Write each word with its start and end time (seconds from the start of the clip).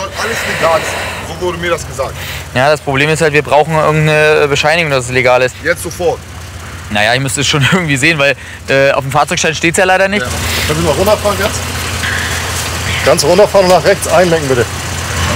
soll 0.00 0.10
alles 0.22 0.38
legal 0.46 0.80
sein. 0.80 1.28
So 1.28 1.46
wurde 1.46 1.58
mir 1.58 1.70
das 1.70 1.86
gesagt. 1.86 2.14
Ja, 2.54 2.70
das 2.70 2.80
Problem 2.80 3.10
ist 3.10 3.20
halt, 3.20 3.32
wir 3.32 3.42
brauchen 3.42 3.74
irgendeine 3.74 4.48
Bescheinigung, 4.48 4.90
dass 4.90 5.06
es 5.06 5.10
legal 5.10 5.42
ist. 5.42 5.54
Jetzt 5.62 5.82
sofort. 5.82 6.18
Naja, 6.90 7.14
ich 7.14 7.20
müsste 7.20 7.42
es 7.42 7.46
schon 7.46 7.66
irgendwie 7.72 7.96
sehen, 7.96 8.18
weil 8.18 8.36
äh, 8.68 8.92
auf 8.92 9.04
dem 9.04 9.12
Fahrzeugschein 9.12 9.54
steht 9.54 9.72
es 9.72 9.78
ja 9.78 9.84
leider 9.84 10.08
nicht. 10.08 10.22
Ja. 10.22 10.28
Können 10.66 10.84
wir 10.84 10.90
mal 10.90 10.98
runterfahren 10.98 11.38
jetzt? 11.38 11.60
Ganz 13.04 13.24
runterfahren 13.24 13.66
und 13.66 13.72
nach 13.72 13.84
rechts 13.84 14.08
einlenken, 14.08 14.48
bitte. 14.48 14.66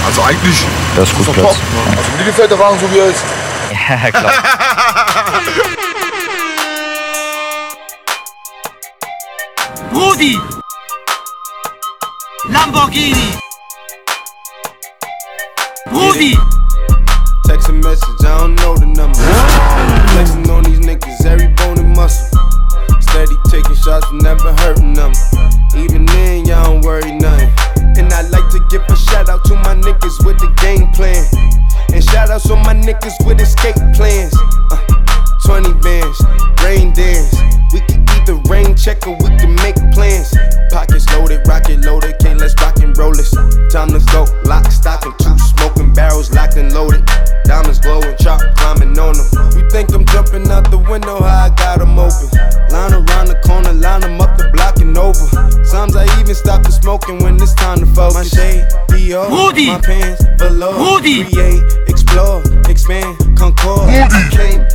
Also 0.05 0.21
eigentlich. 0.23 0.57
Das 0.95 1.09
ist 1.09 1.15
gut 1.17 1.33
Platz. 1.33 1.47
Top. 1.47 1.55
Ne? 1.55 1.97
Also 1.97 2.11
mir 2.17 2.25
gefällt 2.25 2.51
der 2.51 2.59
Wagen 2.59 2.79
so, 2.79 2.91
wie 2.91 2.99
er 2.99 3.07
ist. 3.07 3.23
Ja, 3.87 4.09
klar. 4.09 4.31
Brudi! 9.91 10.39
Lamborghini! 12.49 13.37
Ruby. 15.95 16.35
Text 17.47 17.69
a 17.69 17.73
message, 17.73 18.19
I 18.27 18.35
don't 18.43 18.55
know 18.55 18.75
the 18.75 18.85
number. 18.85 19.15
Flexing 20.11 20.49
on 20.51 20.63
these 20.63 20.79
niggas, 20.79 21.25
every 21.25 21.47
bone 21.55 21.79
and 21.79 21.95
muscle. 21.95 22.27
Steady 22.99 23.35
taking 23.47 23.75
shots, 23.75 24.05
never 24.11 24.51
hurting 24.59 24.93
them. 24.93 25.13
Even 25.75 26.05
then, 26.05 26.45
y'all 26.45 26.65
don't 26.65 26.83
worry 26.83 27.13
nothing. 27.15 27.47
And 27.95 28.11
I 28.11 28.27
like 28.27 28.49
to 28.51 28.59
give 28.69 28.83
a 28.89 28.95
shout 29.07 29.29
out 29.29 29.45
to 29.45 29.55
my 29.55 29.73
niggas 29.73 30.25
with 30.25 30.37
the 30.37 30.51
game 30.59 30.91
plan. 30.91 31.23
And 31.93 32.03
shout 32.03 32.29
outs 32.29 32.49
on 32.51 32.59
my 32.63 32.75
niggas 32.75 33.15
with 33.25 33.39
escape 33.39 33.79
plans. 33.95 34.35
Uh, 34.71 34.83
20 35.47 35.73
bands, 35.79 36.19
rain 36.61 36.91
dance. 36.91 37.31
We 37.71 37.79
can 37.87 38.04
the 38.25 38.41
rain 38.49 38.75
checker, 38.75 39.11
we 39.21 39.29
can 39.37 39.53
make 39.61 39.77
plans. 39.93 40.33
Pockets 40.73 41.05
loaded, 41.13 41.45
rocket 41.47 41.85
loaded, 41.85 42.17
can't 42.17 42.39
let's 42.41 42.55
rock 42.57 42.81
and 42.81 42.97
roll 42.97 43.13
this. 43.13 43.29
Time 43.69 43.93
to 43.93 44.01
go, 44.09 44.25
lock, 44.49 44.65
stock, 44.71 45.05
and 45.05 45.13
two 45.19 45.37
smoking 45.53 45.93
barrels 45.93 46.33
locked 46.33 46.57
and 46.57 46.73
loaded. 46.73 47.05
Diamonds 47.45 47.77
glowing, 47.77 48.17
chop 48.17 48.41
climbing 48.57 48.97
on 48.97 49.13
them. 49.13 49.29
We 49.53 49.69
think 49.69 49.93
I'm 49.93 50.05
jumping 50.09 50.49
out 50.49 50.71
the 50.71 50.81
window, 50.89 51.21
how 51.21 51.45
I 51.45 51.49
got 51.53 51.77
them 51.77 51.99
open. 52.01 52.33
Line 52.73 52.97
around 52.97 53.29
the 53.29 53.39
corner, 53.45 53.73
line 53.73 54.01
them 54.01 54.19
up 54.19 54.37
the 54.37 54.49
block 54.49 54.81
and 54.81 54.97
over. 54.97 55.29
Sometimes 55.61 55.95
I 55.95 56.09
even 56.19 56.33
stop 56.33 56.63
the 56.63 56.71
smoking 56.71 57.21
when 57.21 57.35
it's 57.37 57.53
time 57.53 57.77
to 57.77 57.85
focus. 57.85 58.15
My 58.15 58.23
shade, 58.25 58.65
D.O. 58.89 59.29
Moody. 59.29 59.67
My 59.67 59.79
pants 59.79 60.25
below. 60.41 60.73
Moody. 60.73 61.29
Create, 61.29 61.61
explore, 61.85 62.41
expand, 62.65 63.37
concord. 63.37 63.85
Came 64.33 64.65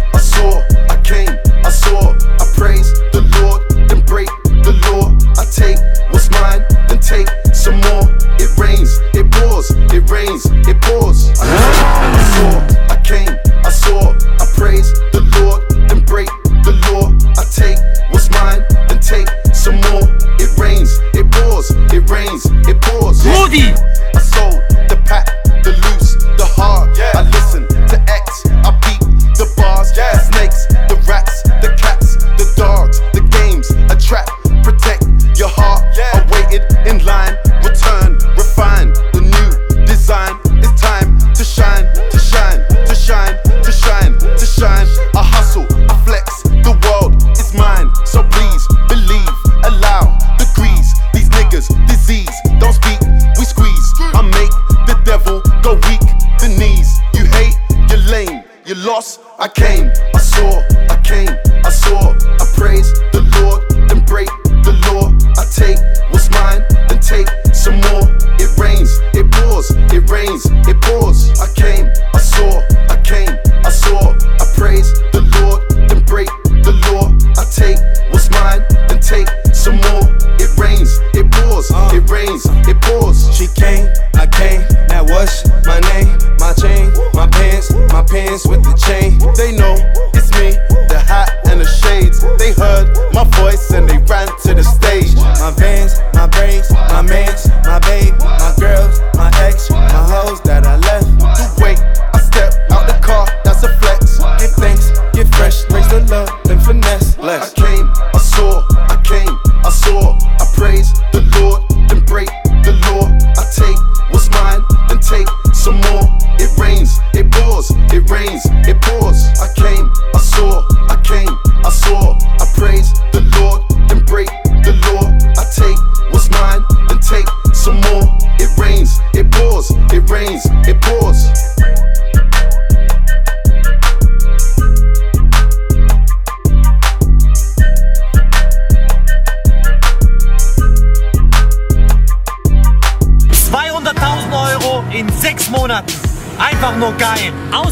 geil. 146.99 147.33
Aus 147.53 147.70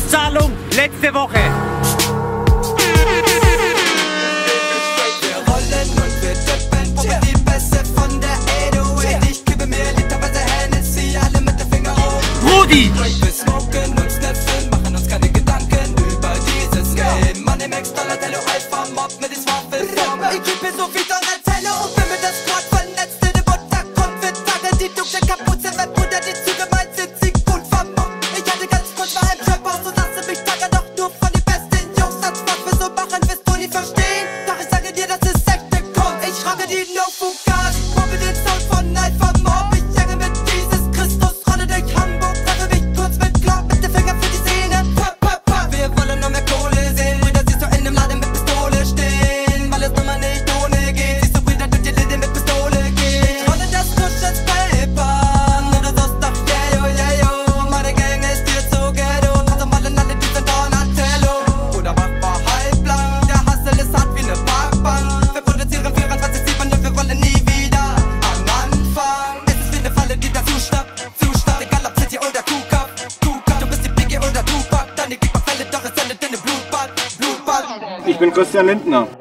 Christian 78.38 78.66
Lindner. 78.66 79.17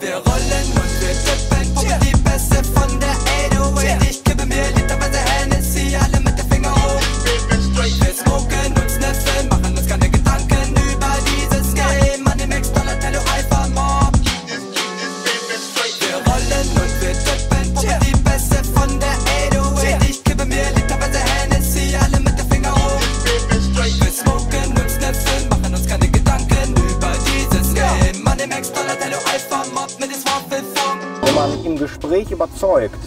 erzeugt 32.77 32.99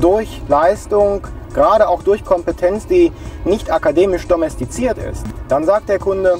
durch 0.00 0.42
Leistung, 0.48 1.22
gerade 1.54 1.88
auch 1.88 2.02
durch 2.02 2.24
Kompetenz, 2.24 2.86
die 2.86 3.10
nicht 3.44 3.72
akademisch 3.72 4.26
domestiziert 4.28 4.98
ist, 4.98 5.24
dann 5.48 5.64
sagt 5.64 5.88
der 5.88 5.98
Kunde, 5.98 6.38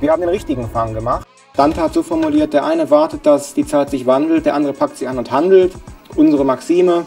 wir 0.00 0.12
haben 0.12 0.20
den 0.20 0.28
richtigen 0.28 0.68
Fang 0.68 0.94
gemacht. 0.94 1.26
Dante 1.56 1.80
hat 1.80 1.94
so 1.94 2.02
formuliert, 2.02 2.52
der 2.52 2.64
eine 2.64 2.90
wartet, 2.90 3.26
dass 3.26 3.54
die 3.54 3.66
Zeit 3.66 3.90
sich 3.90 4.06
wandelt, 4.06 4.46
der 4.46 4.54
andere 4.54 4.72
packt 4.72 4.98
sie 4.98 5.08
an 5.08 5.18
und 5.18 5.30
handelt. 5.30 5.72
Unsere 6.14 6.44
Maxime, 6.44 7.06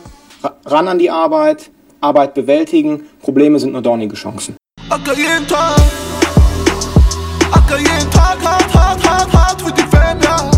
ran 0.66 0.88
an 0.88 0.98
die 0.98 1.10
Arbeit, 1.10 1.72
Arbeit 2.02 2.34
bewältigen, 2.34 3.08
Probleme 3.22 3.60
sind 3.60 3.72
nur 3.74 3.82
dornige 3.82 4.16
Chancen. 4.16 4.58
Acker 4.90 5.14
jeden 5.14 5.48
Tag, 5.48 5.78
Acker 7.52 7.78
jeden 7.78 8.12
Tag, 8.12 8.38
hart, 8.44 8.74
hart, 8.74 9.10
hart, 9.10 9.34
hart 9.34 9.62
für 9.62 9.72
die 9.72 9.84
Fan, 9.84 10.20
ja. 10.22 10.51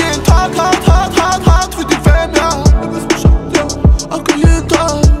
Akıllı 0.00 0.24
tak 0.24 0.56
tak 0.56 0.84
tak 0.86 1.14
tak 1.14 1.44
tak 1.44 1.74
Für 1.74 1.84
die 1.84 1.96
Fan, 1.96 2.34
ja 2.34 3.66
Akıllı 4.10 4.68
tak 4.68 5.19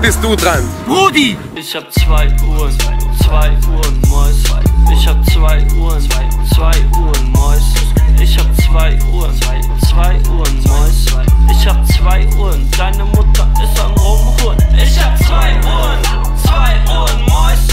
Jetzt 0.00 0.20
bist 0.20 0.24
du 0.24 0.36
dran. 0.36 0.62
Rudi! 0.88 1.36
Ich 1.56 1.74
hab 1.74 1.92
zwei 1.92 2.28
Uhren, 2.46 2.72
zwei 3.20 3.50
Uhren 3.68 4.00
Mäus. 4.08 4.44
Ich 4.92 5.08
hab 5.08 5.24
zwei 5.28 5.66
Uhren, 5.76 6.08
zwei 6.54 6.72
Uhren 6.96 7.32
Mäus. 7.32 7.74
Ich 8.20 8.38
hab 8.38 8.46
zwei 8.62 8.96
Uhren, 9.12 9.34
zwei 9.80 10.20
Uhren 10.30 10.62
Mäus. 10.62 11.06
Ich 11.50 11.66
hab 11.66 11.84
zwei 11.88 12.28
Uhren, 12.36 12.70
deine 12.78 13.04
Mutter 13.06 13.48
ist 13.60 13.80
am 13.80 13.92
Rumhuren. 13.94 14.58
Ich 14.76 15.04
hab 15.04 15.18
zwei 15.18 15.56
Uhren, 15.64 15.98
zwei 16.44 16.78
Uhren 16.86 17.22
Mäus. 17.22 17.66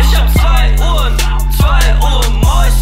Ich 0.00 0.16
hab 0.16 0.32
zwei 0.34 0.76
Uhren, 0.78 1.16
zwei 1.58 1.96
Uhren 2.00 2.40
Mäus. 2.40 2.81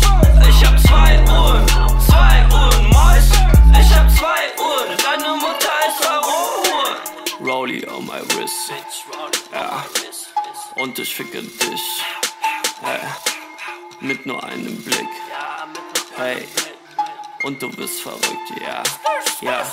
Rollie 7.51 7.85
on 7.89 8.07
my 8.07 8.21
wrist. 8.37 8.73
Ja. 9.53 9.85
Und 10.77 10.97
ich 11.01 11.13
ficke 11.13 11.43
dich. 11.43 11.83
Hey. 12.81 13.01
Mit 14.01 14.25
nur 14.25 14.43
einem 14.45 14.81
Blick. 14.85 15.09
Hey. 16.17 16.47
Und 17.43 17.61
du 17.61 17.69
bist 17.71 18.03
verrückt, 18.03 18.53
ja. 18.61 18.85
Ja. 19.41 19.67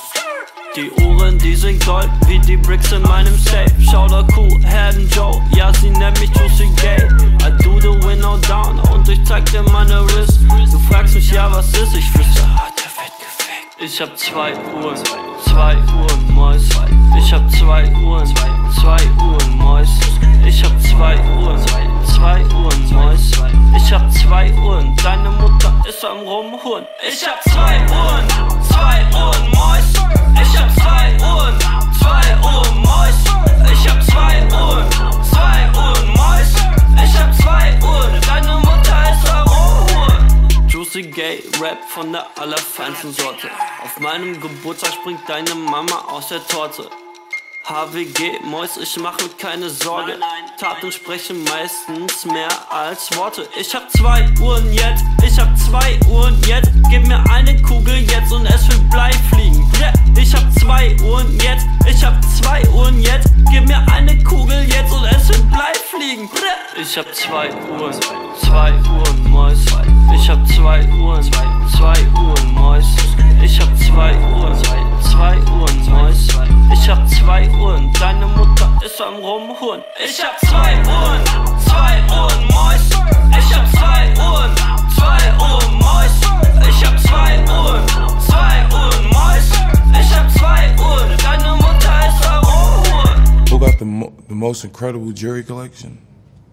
Die 0.75 0.89
Uhren, 1.03 1.38
die 1.38 1.55
sind 1.55 1.86
Gold, 1.86 2.10
wie 2.25 2.39
die 2.39 2.57
Bricks 2.57 2.91
in 2.91 3.03
meinem 3.03 3.38
Safe. 3.38 3.69
Schauder 3.91 4.25
Kuh, 4.34 4.60
Herden 4.63 5.07
Joe, 5.12 5.39
ja, 5.55 5.72
sie 5.75 5.91
nennt 5.91 6.19
mich 6.19 6.31
Juicy 6.36 6.69
Gay. 6.81 7.07
I 7.46 7.51
do 7.63 7.79
the 7.79 7.89
win 7.89 8.24
window 8.24 8.38
down 8.48 8.79
und 8.91 9.07
ich 9.07 9.24
zeig 9.25 9.46
dir 9.51 9.62
meine 9.62 10.03
Wrist. 10.10 10.39
Du 10.72 10.79
fragst 10.91 11.13
mich 11.13 11.29
ja, 11.29 11.51
was 11.51 11.67
ist, 11.74 11.96
ich 11.96 12.10
flüster, 12.10 12.43
ah, 12.43 12.65
heute 12.65 12.84
wird 12.84 13.19
gefickt. 13.19 13.81
Ich 13.81 14.01
hab 14.01 14.17
zwei 14.17 14.55
Uhren 14.74 15.26
zwei 15.44 15.75
Uhren, 15.75 16.34
Mäus. 16.36 16.70
Ich 17.17 17.34
hab 17.34 17.50
zwei 17.51 17.88
Uhren, 17.96 18.34
zwei 18.75 19.00
Uhren, 19.22 19.58
Mäus. 19.58 19.89
Ich 20.46 20.63
hab 20.63 20.82
zwei 20.82 21.17
Uhren, 21.38 21.60
zwei 22.06 22.44
Uhren, 22.53 22.94
Mäus. 22.94 23.32
Ich 23.75 23.94
hab 23.94 24.12
zwei 24.12 24.53
Uhren, 24.53 24.96
deine 25.03 25.29
Mutter 25.29 25.74
ist 25.88 26.03
am 26.06 26.20
Rumhuren. 26.20 26.86
Ich 27.08 27.27
hab 27.27 27.41
zwei 27.44 27.79
Uhren, 27.89 28.27
zwei 28.70 29.06
Uhren, 29.13 29.50
Mäus. 29.51 29.94
Ich 30.41 30.60
hab 30.60 30.72
zwei 30.75 31.17
Uhren, 31.20 31.60
zwei 32.00 32.38
Uhren, 32.41 32.82
Mäus. 32.82 33.24
Ich 33.72 33.89
hab 33.89 34.01
zwei 34.03 34.44
Uhren, 34.51 34.86
Rumhuren. 40.97 41.03
Juicy 41.03 41.11
Gay 41.11 41.43
Rap 41.61 41.83
von 41.89 42.11
der 42.11 42.25
allerfeinsten 42.37 43.13
Sorte. 43.13 43.49
Auf 43.83 43.99
meinem 43.99 44.39
Geburtstag 44.39 44.93
springt 44.93 45.21
deine 45.27 45.53
Mama 45.55 46.05
aus 46.09 46.29
der 46.29 46.45
Torte. 46.47 46.89
HWG, 47.65 48.39
Mäus, 48.45 48.77
ich 48.77 48.97
mach 48.97 49.17
mir 49.19 49.29
keine 49.37 49.69
Sorge. 49.69 50.17
Taten 50.57 50.91
sprechen 50.91 51.43
meistens 51.43 52.25
mehr 52.25 52.49
als 52.71 53.15
Worte. 53.17 53.47
Ich 53.59 53.75
hab 53.75 53.91
zwei 53.91 54.25
Uhren 54.41 54.71
jetzt, 54.73 55.03
ich 55.23 55.37
hab 55.37 55.55
zwei 55.57 55.99
Uhren 56.09 56.41
jetzt. 56.47 56.71
Gib 56.89 57.05
mir 57.05 57.23
eine 57.29 57.61
Kugel 57.61 57.97
jetzt 57.97 58.31
und 58.31 58.45
es 58.45 58.67
wird 58.69 58.89
Blei 58.89 59.11
fliegen. 59.29 59.69
Yeah. 59.79 59.93
Ich 60.17 60.33
hab 60.33 60.51
zwei 60.59 60.95
Uhren 61.03 61.37
jetzt, 61.39 61.65
ich 61.87 62.03
hab 62.03 62.15
zwei 62.39 62.67
Uhren 62.69 62.99
jetzt. 63.01 63.29
Gib 63.51 63.67
mir 63.67 63.85
eine 63.91 64.17
Kugel 64.23 64.63
jetzt 64.69 64.91
und 64.91 65.05
es 65.05 65.16
fliegen. 65.97 66.29
Ich 66.79 66.97
hab 66.97 67.13
zwei 67.13 67.49
Uhren, 67.71 67.99
zwei 68.39 68.71
Uhren, 68.71 69.31
Mäus. 69.31 69.65
Ich 70.13 70.29
hab 70.29 70.47
zwei 70.47 70.87
Uhren, 70.89 71.23
zwei 71.23 71.97
Uhren, 72.15 72.53
Mäus. 72.53 72.85
Ich 73.41 73.59
hab 73.59 73.75
zwei 73.77 74.15
Uhren, 74.15 74.55
zwei 75.01 75.37
Uhren, 75.51 75.89
Mäus. 75.89 76.27
Ich 76.71 76.89
hab 76.89 77.07
zwei 77.09 77.49
Uhren, 77.49 77.91
deine 77.99 78.27
Mutter 78.27 78.69
ist 78.85 79.01
am 79.01 79.15
Rumhuren. 79.15 79.83
Ich 80.03 80.23
hab 80.23 80.39
zwei 80.39 80.77
Uhren, 80.85 81.23
zwei 81.65 82.01
Uhren, 82.15 82.47
Mäus. 82.47 82.89
Ich 83.39 83.55
hab 83.55 83.67
zwei 83.71 84.13
Uhren, 84.17 84.55
zwei 84.95 85.33
Uhren, 85.39 85.77
Mäus. 85.79 86.15
Ich 86.69 86.85
hab 86.85 86.99
zwei 86.99 87.39
Uhren, 87.49 87.83
zwei 88.19 88.65
Uhren, 88.71 89.06
got 93.77 93.79
the, 93.79 93.86
mo- 93.86 94.13
the 94.27 94.36
most 94.36 94.63
incredible 94.63 95.12
jewelry 95.12 95.43
collection? 95.43 96.00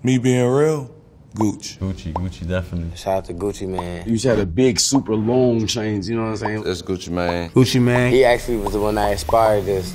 Me 0.03 0.19
being 0.19 0.47
real? 0.47 0.91
Gooch. 1.35 1.79
Gucci, 1.81 2.13
Gucci, 2.13 2.47
definitely. 2.47 2.97
Shout 2.97 3.19
out 3.19 3.25
to 3.25 3.35
Gucci 3.35 3.67
man. 3.67 4.05
You 4.07 4.13
used 4.13 4.25
to 4.25 4.37
have 4.37 4.55
big, 4.55 4.79
super 4.79 5.17
long 5.17 5.67
chains. 5.67 6.09
You 6.09 6.17
know 6.17 6.25
what 6.25 6.29
I'm 6.29 6.37
saying? 6.37 6.63
That's 6.63 6.83
Gucci 6.83 7.09
man. 7.09 7.51
Gucci 7.51 7.81
man. 7.81 8.13
He 8.13 8.25
actually 8.25 8.59
was 8.59 8.75
the 8.75 8.81
one 8.81 8.95
that 8.97 9.11
inspired 9.11 9.65
this. 9.65 9.93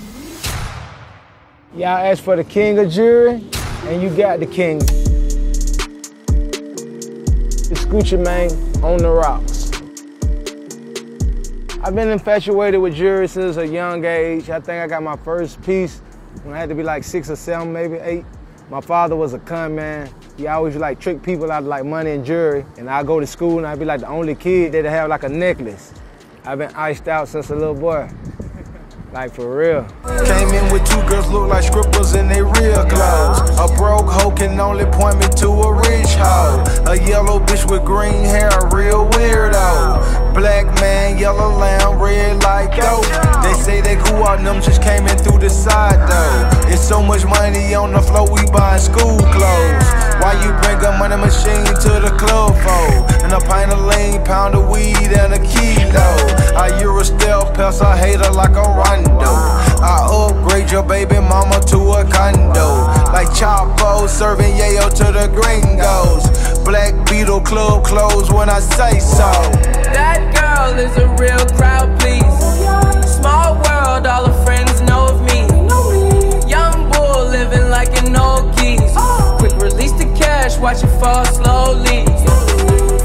Y'all 1.75 1.97
asked 1.97 2.21
for 2.21 2.35
the 2.35 2.43
king 2.43 2.79
of 2.79 2.91
jury, 2.91 3.43
and 3.85 4.01
you 4.01 4.09
got 4.09 4.39
the 4.39 4.47
king. 4.47 4.77
It's 7.71 7.85
Gucci 7.85 8.17
Mane 8.17 8.83
on 8.83 8.97
the 8.97 9.09
rocks. 9.09 9.69
I've 11.81 11.95
been 11.95 12.09
infatuated 12.09 12.81
with 12.81 12.95
jury 12.95 13.27
since 13.27 13.55
a 13.55 13.65
young 13.65 14.03
age. 14.03 14.49
I 14.49 14.59
think 14.59 14.83
I 14.83 14.87
got 14.87 15.03
my 15.03 15.15
first 15.15 15.61
piece 15.61 16.01
when 16.43 16.55
I 16.55 16.59
had 16.59 16.69
to 16.69 16.75
be 16.75 16.83
like 16.83 17.03
six 17.03 17.29
or 17.29 17.35
seven, 17.35 17.73
maybe 17.73 17.97
eight. 17.97 18.25
My 18.69 18.81
father 18.81 19.15
was 19.15 19.33
a 19.33 19.39
con 19.39 19.75
man. 19.75 20.09
He 20.37 20.47
always 20.47 20.75
like 20.75 20.99
trick 20.99 21.23
people 21.23 21.51
out 21.51 21.63
of 21.63 21.67
like 21.67 21.85
money 21.85 22.11
and 22.11 22.23
jewelry. 22.23 22.65
And 22.77 22.89
I 22.89 23.03
go 23.03 23.19
to 23.19 23.25
school 23.25 23.57
and 23.57 23.65
I'd 23.65 23.79
be 23.79 23.85
like 23.85 24.01
the 24.01 24.07
only 24.07 24.35
kid 24.35 24.73
that 24.73 24.85
have 24.85 25.09
like 25.09 25.23
a 25.23 25.29
necklace. 25.29 25.91
I've 26.45 26.59
been 26.59 26.73
iced 26.75 27.07
out 27.07 27.27
since 27.27 27.49
a 27.49 27.55
little 27.55 27.73
boy. 27.73 28.09
Like 29.11 29.33
for 29.33 29.57
real. 29.57 29.87
Came 30.25 30.49
in 30.49 30.71
with 30.71 30.85
two 30.85 31.01
girls 31.09 31.27
look 31.29 31.49
like 31.49 31.63
strippers 31.63 32.13
in 32.13 32.27
they 32.27 32.43
real 32.43 32.85
clothes. 32.85 33.39
A 33.57 33.67
broke 33.75 34.05
hoe 34.05 34.29
can 34.29 34.59
only 34.59 34.85
point 34.85 35.17
me 35.17 35.27
to 35.37 35.47
a 35.49 35.73
rich 35.73 36.13
hoe. 36.13 36.63
A 36.85 36.95
yellow 36.95 37.39
bitch 37.39 37.69
with 37.69 37.83
green 37.83 38.23
hair, 38.23 38.49
a 38.49 38.75
real 38.75 39.09
weirdo. 39.09 40.33
Black 40.35 40.65
man, 40.79 41.17
yellow 41.17 41.49
lamb, 41.57 41.99
red 41.99 42.43
like 42.43 42.75
dope. 42.75 43.03
They 43.41 43.53
say 43.53 43.81
they 43.81 43.95
cool 43.95 44.23
out, 44.23 44.43
them 44.43 44.61
just 44.61 44.83
came 44.83 45.07
in 45.07 45.17
through 45.17 45.39
the 45.39 45.49
side 45.49 45.97
though. 46.07 46.71
It's 46.71 46.87
so 46.87 47.01
much 47.01 47.25
money 47.25 47.73
on 47.73 47.93
the 47.93 48.01
floor, 48.01 48.31
we 48.31 48.45
buying 48.51 48.79
school 48.79 49.17
clothes. 49.17 50.08
Why 50.19 50.33
you 50.43 50.51
bring 50.61 50.83
a 50.83 50.91
money 50.97 51.15
machine 51.15 51.63
to 51.65 51.91
the 52.03 52.13
club 52.19 52.55
for? 52.59 53.23
And 53.23 53.31
a 53.33 53.39
pint 53.39 53.71
of 53.71 53.79
lean, 53.85 54.23
pound 54.25 54.55
of 54.55 54.69
weed, 54.69 55.11
and 55.15 55.33
a 55.33 55.39
kilo. 55.39 56.09
I 56.59 56.77
Euro 56.81 57.03
still 57.03 57.45
pest 57.53 57.81
a 57.81 57.95
hater 57.95 58.29
like 58.31 58.51
a 58.51 58.67
rondo. 58.67 59.31
I 59.81 60.07
upgrade 60.11 60.71
your 60.71 60.83
baby 60.83 61.19
mama 61.19 61.61
to 61.71 61.79
a 61.93 62.03
condo. 62.03 62.87
Like 63.13 63.29
Chapo 63.29 64.07
serving 64.09 64.53
yayo 64.55 64.89
to 64.89 65.11
the 65.11 65.27
gringos. 65.31 66.27
Black 66.65 66.93
Beetle 67.09 67.41
Club 67.41 67.85
closed 67.85 68.31
when 68.33 68.49
I 68.49 68.59
say 68.59 68.99
so. 68.99 69.31
That 69.95 70.19
girl 70.35 70.77
is 70.77 70.95
a 70.97 71.07
real 71.15 71.45
crowd, 71.57 71.97
please. 71.99 72.23
Small 73.15 73.55
world, 73.55 74.05
all 74.05 74.27
her 74.27 74.45
friends 74.45 74.81
know 74.81 75.08
watch 80.59 80.83
it 80.83 80.87
fall 80.99 81.25
slowly. 81.25 82.05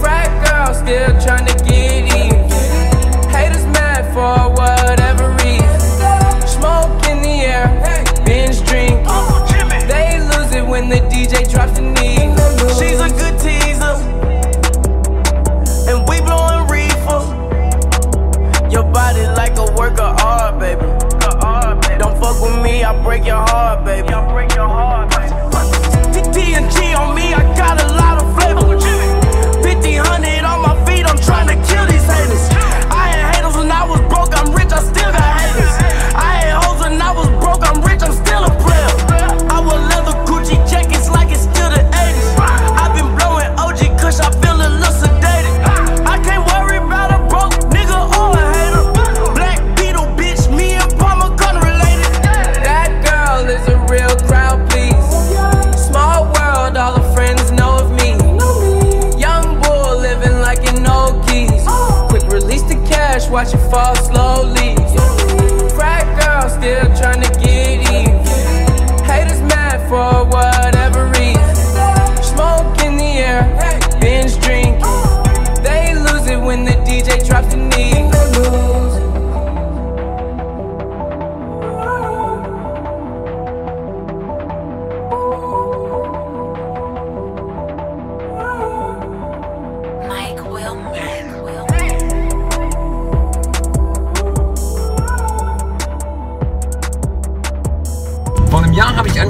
Frat 0.01 0.31
girl 0.45 0.75
still 0.75 1.21
trying 1.21 1.47
to 1.47 1.65
get 1.65 1.74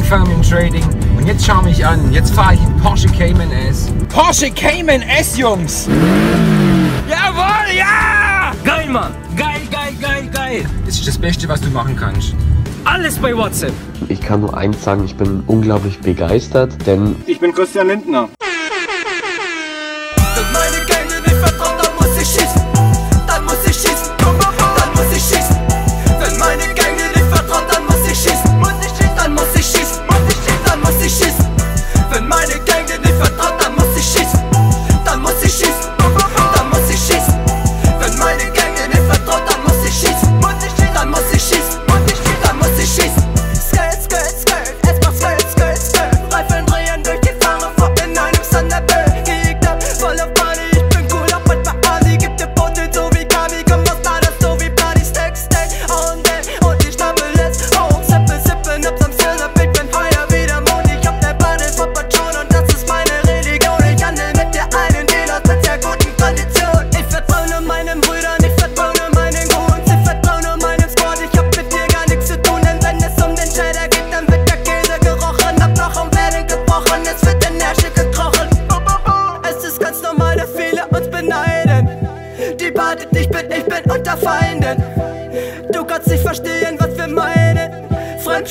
angefangen 0.04 0.28
mit 0.28 0.36
dem 0.36 0.50
Trading 0.50 1.16
und 1.16 1.26
jetzt 1.26 1.46
schau 1.46 1.62
mich 1.62 1.84
an. 1.84 2.12
Jetzt 2.12 2.34
fahre 2.34 2.54
ich 2.54 2.60
einen 2.60 2.76
Porsche 2.78 3.08
Cayman 3.08 3.50
S. 3.50 3.90
Porsche 4.08 4.50
Cayman 4.50 5.02
S, 5.02 5.38
Jungs! 5.38 5.88
Jawohl, 7.08 7.76
ja! 7.76 8.52
Geil, 8.64 8.88
Mann! 8.90 9.12
Geil, 9.36 9.60
geil, 9.70 9.94
geil, 10.00 10.28
geil! 10.30 10.30
geil. 10.32 10.66
Das 10.84 10.96
ist 10.96 11.08
das 11.08 11.18
Beste, 11.18 11.48
was 11.48 11.60
du 11.60 11.70
machen 11.70 11.96
kannst. 11.96 12.34
Alles 12.84 13.18
bei 13.18 13.34
WhatsApp. 13.34 13.72
Ich 14.08 14.20
kann 14.20 14.42
nur 14.42 14.56
eins 14.56 14.84
sagen, 14.84 15.04
ich 15.04 15.16
bin 15.16 15.42
unglaublich 15.46 15.98
begeistert, 16.00 16.86
denn 16.86 17.16
Ich 17.26 17.40
bin 17.40 17.52
Christian 17.54 17.88
Lindner. 17.88 18.28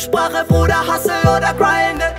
Fremdsprache, 0.04 0.46
Bruder, 0.48 0.86
Hassel 0.86 1.22
oder 1.24 1.54
Grinden. 1.54 2.13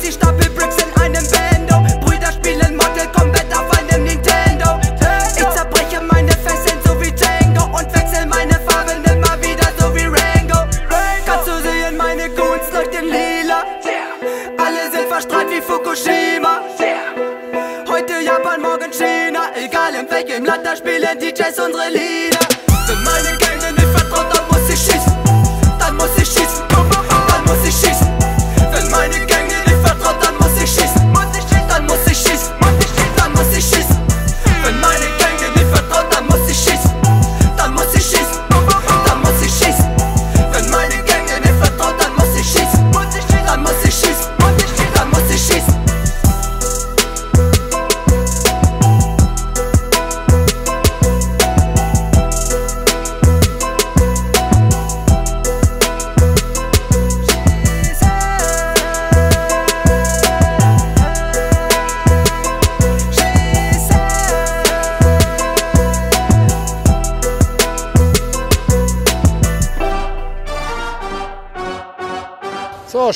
30 0.00 0.14
Stapel 0.14 0.50
Bricks 0.50 0.76
in 0.78 1.02
einem 1.02 1.22
Bett. 1.28 1.49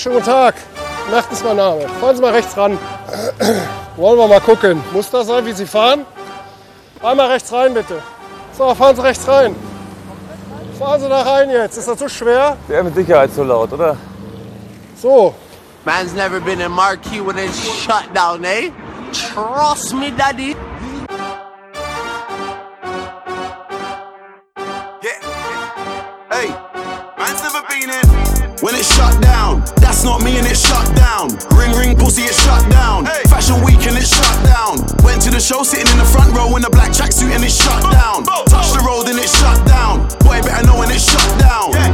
Schönen 0.05 0.17
guten 0.17 0.31
Tag. 0.31 0.55
Nacht 1.11 1.33
ist 1.33 1.43
mein 1.43 1.57
Name. 1.57 1.88
Fahren 1.99 2.14
Sie 2.14 2.21
mal 2.21 2.33
rechts 2.33 2.55
ran. 2.59 2.79
Wollen 3.97 4.19
wir 4.19 4.29
mal 4.29 4.40
gucken. 4.40 4.83
Muss 4.93 5.11
das 5.11 5.27
sein, 5.27 5.47
wie 5.47 5.53
Sie 5.53 5.64
fahren? 5.64 6.05
Einmal 7.03 7.31
rechts 7.31 7.51
rein, 7.51 7.73
bitte. 7.73 8.03
So, 8.57 8.75
fahren 8.75 8.95
Sie 8.97 9.03
rechts 9.03 9.27
rein. 9.27 9.57
Fahren 10.79 11.01
Sie 11.01 11.09
da 11.09 11.23
rein 11.23 11.49
jetzt. 11.49 11.79
Ist 11.79 11.88
das 11.88 11.99
so 11.99 12.09
schwer? 12.09 12.59
Wäre 12.69 12.85
mit 12.85 12.95
Sicherheit 12.95 13.33
so 13.33 13.45
laut, 13.45 13.73
oder? 13.73 13.97
So. 15.01 15.35
Man's 15.87 16.12
never 16.12 16.38
been 16.38 16.61
in 16.61 16.71
Marquee 16.71 17.21
when 17.21 17.38
it's 17.38 17.59
shut 17.83 18.05
down, 18.14 18.45
eh? 18.45 18.71
Trust 19.11 19.95
me, 19.95 20.12
daddy. 20.19 20.55
Not 30.05 30.23
me 30.23 30.37
and 30.37 30.47
it's 30.47 30.61
shut 30.61 30.85
down. 30.95 31.33
Ring 31.57 31.73
ring 31.73 31.97
pussy, 31.97 32.23
it's 32.23 32.37
shut 32.45 32.61
down. 32.71 33.07
Fashion 33.33 33.57
week 33.64 33.81
and 33.88 33.97
it's 33.97 34.12
shut 34.12 34.37
down. 34.45 34.77
Went 35.03 35.23
to 35.23 35.31
the 35.31 35.40
show 35.40 35.64
sitting 35.64 35.88
in 35.88 35.99
the 35.99 36.05
front 36.05 36.37
row 36.37 36.55
in 36.57 36.64
a 36.64 36.71
black 36.71 36.93
tracksuit 36.93 37.33
and 37.33 37.43
it's 37.43 37.57
shut 37.57 37.83
down. 37.90 38.25
Touch 38.47 38.71
the 38.77 38.85
road 38.85 39.09
and 39.09 39.19
it's 39.19 39.33
shut 39.33 39.57
down. 39.67 40.05
Boy, 40.21 40.45
better 40.45 40.67
know 40.69 40.79
when 40.79 40.90
it's 40.93 41.09
shut 41.09 41.31
down. 41.40 41.73
Yeah, 41.73 41.93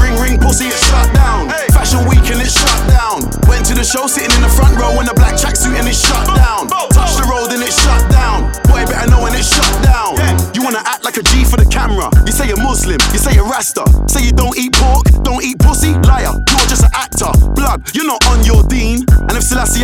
Ring 0.00 0.16
ring 0.20 0.36
pussy, 0.40 0.66
it's 0.66 0.80
shut 0.88 1.12
down. 1.12 1.48
Fashion 1.76 2.00
week 2.08 2.24
and 2.32 2.40
it's 2.40 2.56
shut 2.56 2.80
down. 2.88 3.20
Went 3.48 3.66
to 3.66 3.74
the 3.74 3.84
show 3.84 4.06
sitting 4.06 4.32
in 4.32 4.42
the 4.42 4.48
front 4.48 4.76
row 4.80 4.96
in 5.00 5.08
a 5.08 5.14
black 5.14 5.36
tracksuit 5.36 5.76
and 5.76 5.86
it's 5.86 6.00
shut 6.00 6.26
down. 6.32 6.68
Touch 6.68 7.14
the 7.20 7.26
road 7.28 7.52
and 7.52 7.62
it's 7.62 7.76
shut 7.76 8.00
down. 8.10 8.48
Boy, 8.70 8.88
better 8.88 9.10
know 9.10 9.22
when 9.22 9.34
it's 9.34 9.52
shut 9.52 9.74
down. 9.84 10.16
You 10.54 10.62
wanna 10.62 10.82
act 10.84 11.04
like 11.04 11.16
a 11.18 11.22
G 11.22 11.44
for 11.44 11.56
the 11.60 11.68
camera. 11.68 12.08
You 12.24 12.32
say 12.32 12.48
you're 12.48 12.62
Muslim, 12.62 12.98
you 13.12 13.18
say 13.18 13.34
you're 13.34 13.48
Rasta. 13.48 13.84
Say 14.08 14.24
you 14.24 14.32
don't 14.32 14.56
eat 14.56 14.72
pork, 14.72 15.04
don't 15.22 15.44
eat 15.44 15.58
pussy, 15.58 15.92
liar. 16.08 16.32
You're 16.32 16.70
just 16.72 16.84
an 16.84 16.92
actor. 16.94 17.30
Blood, 17.52 17.84
you're 17.92 18.08
not 18.08 18.23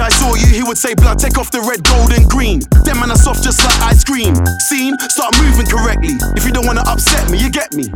I 0.00 0.08
saw 0.08 0.34
you, 0.34 0.46
he 0.46 0.62
would 0.62 0.78
say, 0.78 0.94
Blood, 0.94 1.18
take 1.18 1.36
off 1.36 1.50
the 1.50 1.60
red, 1.60 1.84
gold, 1.84 2.12
and 2.12 2.28
green. 2.28 2.60
Them 2.84 3.00
man 3.00 3.10
are 3.10 3.20
soft 3.20 3.44
just 3.44 3.62
like 3.62 3.76
ice 3.80 4.02
cream. 4.02 4.34
scene, 4.58 4.96
start 5.12 5.36
moving 5.38 5.66
correctly. 5.66 6.16
If 6.36 6.44
you 6.46 6.52
don't 6.52 6.66
wanna 6.66 6.84
upset 6.86 7.30
me, 7.30 7.38
you 7.38 7.50
get 7.50 7.74
me. 7.74 7.92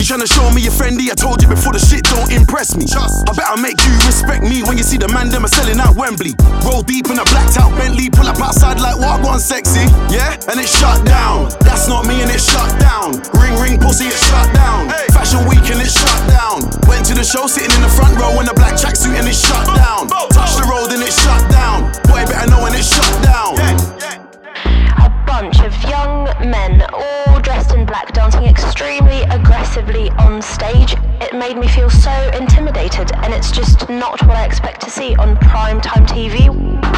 You 0.00 0.06
tryna 0.08 0.32
show 0.32 0.48
me 0.56 0.64
you're 0.64 0.72
friendly? 0.72 1.12
I 1.12 1.14
told 1.14 1.42
you 1.42 1.48
before 1.48 1.76
the 1.76 1.82
shit 1.82 2.08
don't 2.08 2.32
impress 2.32 2.72
me. 2.72 2.88
I 2.88 3.36
better 3.36 3.60
make 3.60 3.76
you 3.84 3.92
respect 4.08 4.40
me 4.48 4.64
when 4.64 4.80
you 4.80 4.84
see 4.84 4.96
the 4.96 5.12
man 5.12 5.28
them 5.28 5.44
are 5.44 5.52
selling 5.52 5.76
out 5.76 5.92
Wembley. 5.92 6.32
Roll 6.64 6.80
deep 6.80 7.12
in 7.12 7.20
a 7.20 7.26
blacked 7.28 7.60
out 7.60 7.68
Bentley, 7.76 8.08
pull 8.08 8.24
up 8.24 8.40
outside 8.40 8.80
like 8.80 8.96
what 8.96 9.20
one 9.20 9.40
sexy, 9.40 9.84
yeah? 10.08 10.40
And 10.48 10.56
it's 10.56 10.72
shut 10.72 11.04
down. 11.04 11.52
That's 11.60 11.84
not 11.84 12.08
me 12.08 12.22
and 12.22 12.30
it's 12.32 12.48
shut 12.48 12.72
down. 12.80 13.20
Ring 13.36 13.60
ring 13.60 13.76
pussy, 13.76 14.08
it's 14.08 14.24
shut 14.24 14.48
down. 14.56 14.88
Fashion 15.12 15.44
week 15.44 15.68
and 15.68 15.84
it's 15.84 15.92
shut 15.92 16.20
down. 16.32 16.64
Went 16.88 17.04
to 17.12 17.14
the 17.14 17.24
show 17.24 17.44
sitting 17.44 17.74
in 17.76 17.82
the 17.84 17.92
front 17.92 18.16
row 18.16 18.40
in 18.40 18.48
a 18.48 18.56
black 18.56 18.80
tracksuit 18.80 19.12
and 19.20 19.28
it's 19.28 19.36
shut 19.36 19.68
down. 19.76 20.08
Touch 20.32 20.56
the 20.56 20.64
road 20.64 20.96
and 20.96 21.04
it's 21.04 21.20
shut 21.20 21.39
down. 21.48 21.92
Boy 22.04 22.24
better 22.26 22.50
know 22.50 22.62
when 22.62 22.74
it's 22.74 22.92
shut 22.92 23.22
down. 23.22 23.56
A 24.98 25.10
bunch 25.26 25.60
of 25.60 25.72
young 25.84 26.24
men, 26.50 26.82
all 26.92 27.40
dressed 27.40 27.74
in 27.74 27.86
black, 27.86 28.12
dancing 28.12 28.44
extremely 28.44 29.22
aggressively 29.22 30.10
stage. 30.42 30.94
It 31.20 31.34
made 31.34 31.56
me 31.56 31.68
feel 31.68 31.90
so 31.90 32.12
intimidated, 32.34 33.12
and 33.16 33.32
it's 33.32 33.50
just 33.50 33.88
not 33.88 34.20
what 34.22 34.36
I 34.36 34.44
expect 34.44 34.80
to 34.82 34.90
see 34.90 35.14
on 35.16 35.36
primetime 35.36 36.06
TV. 36.06 36.48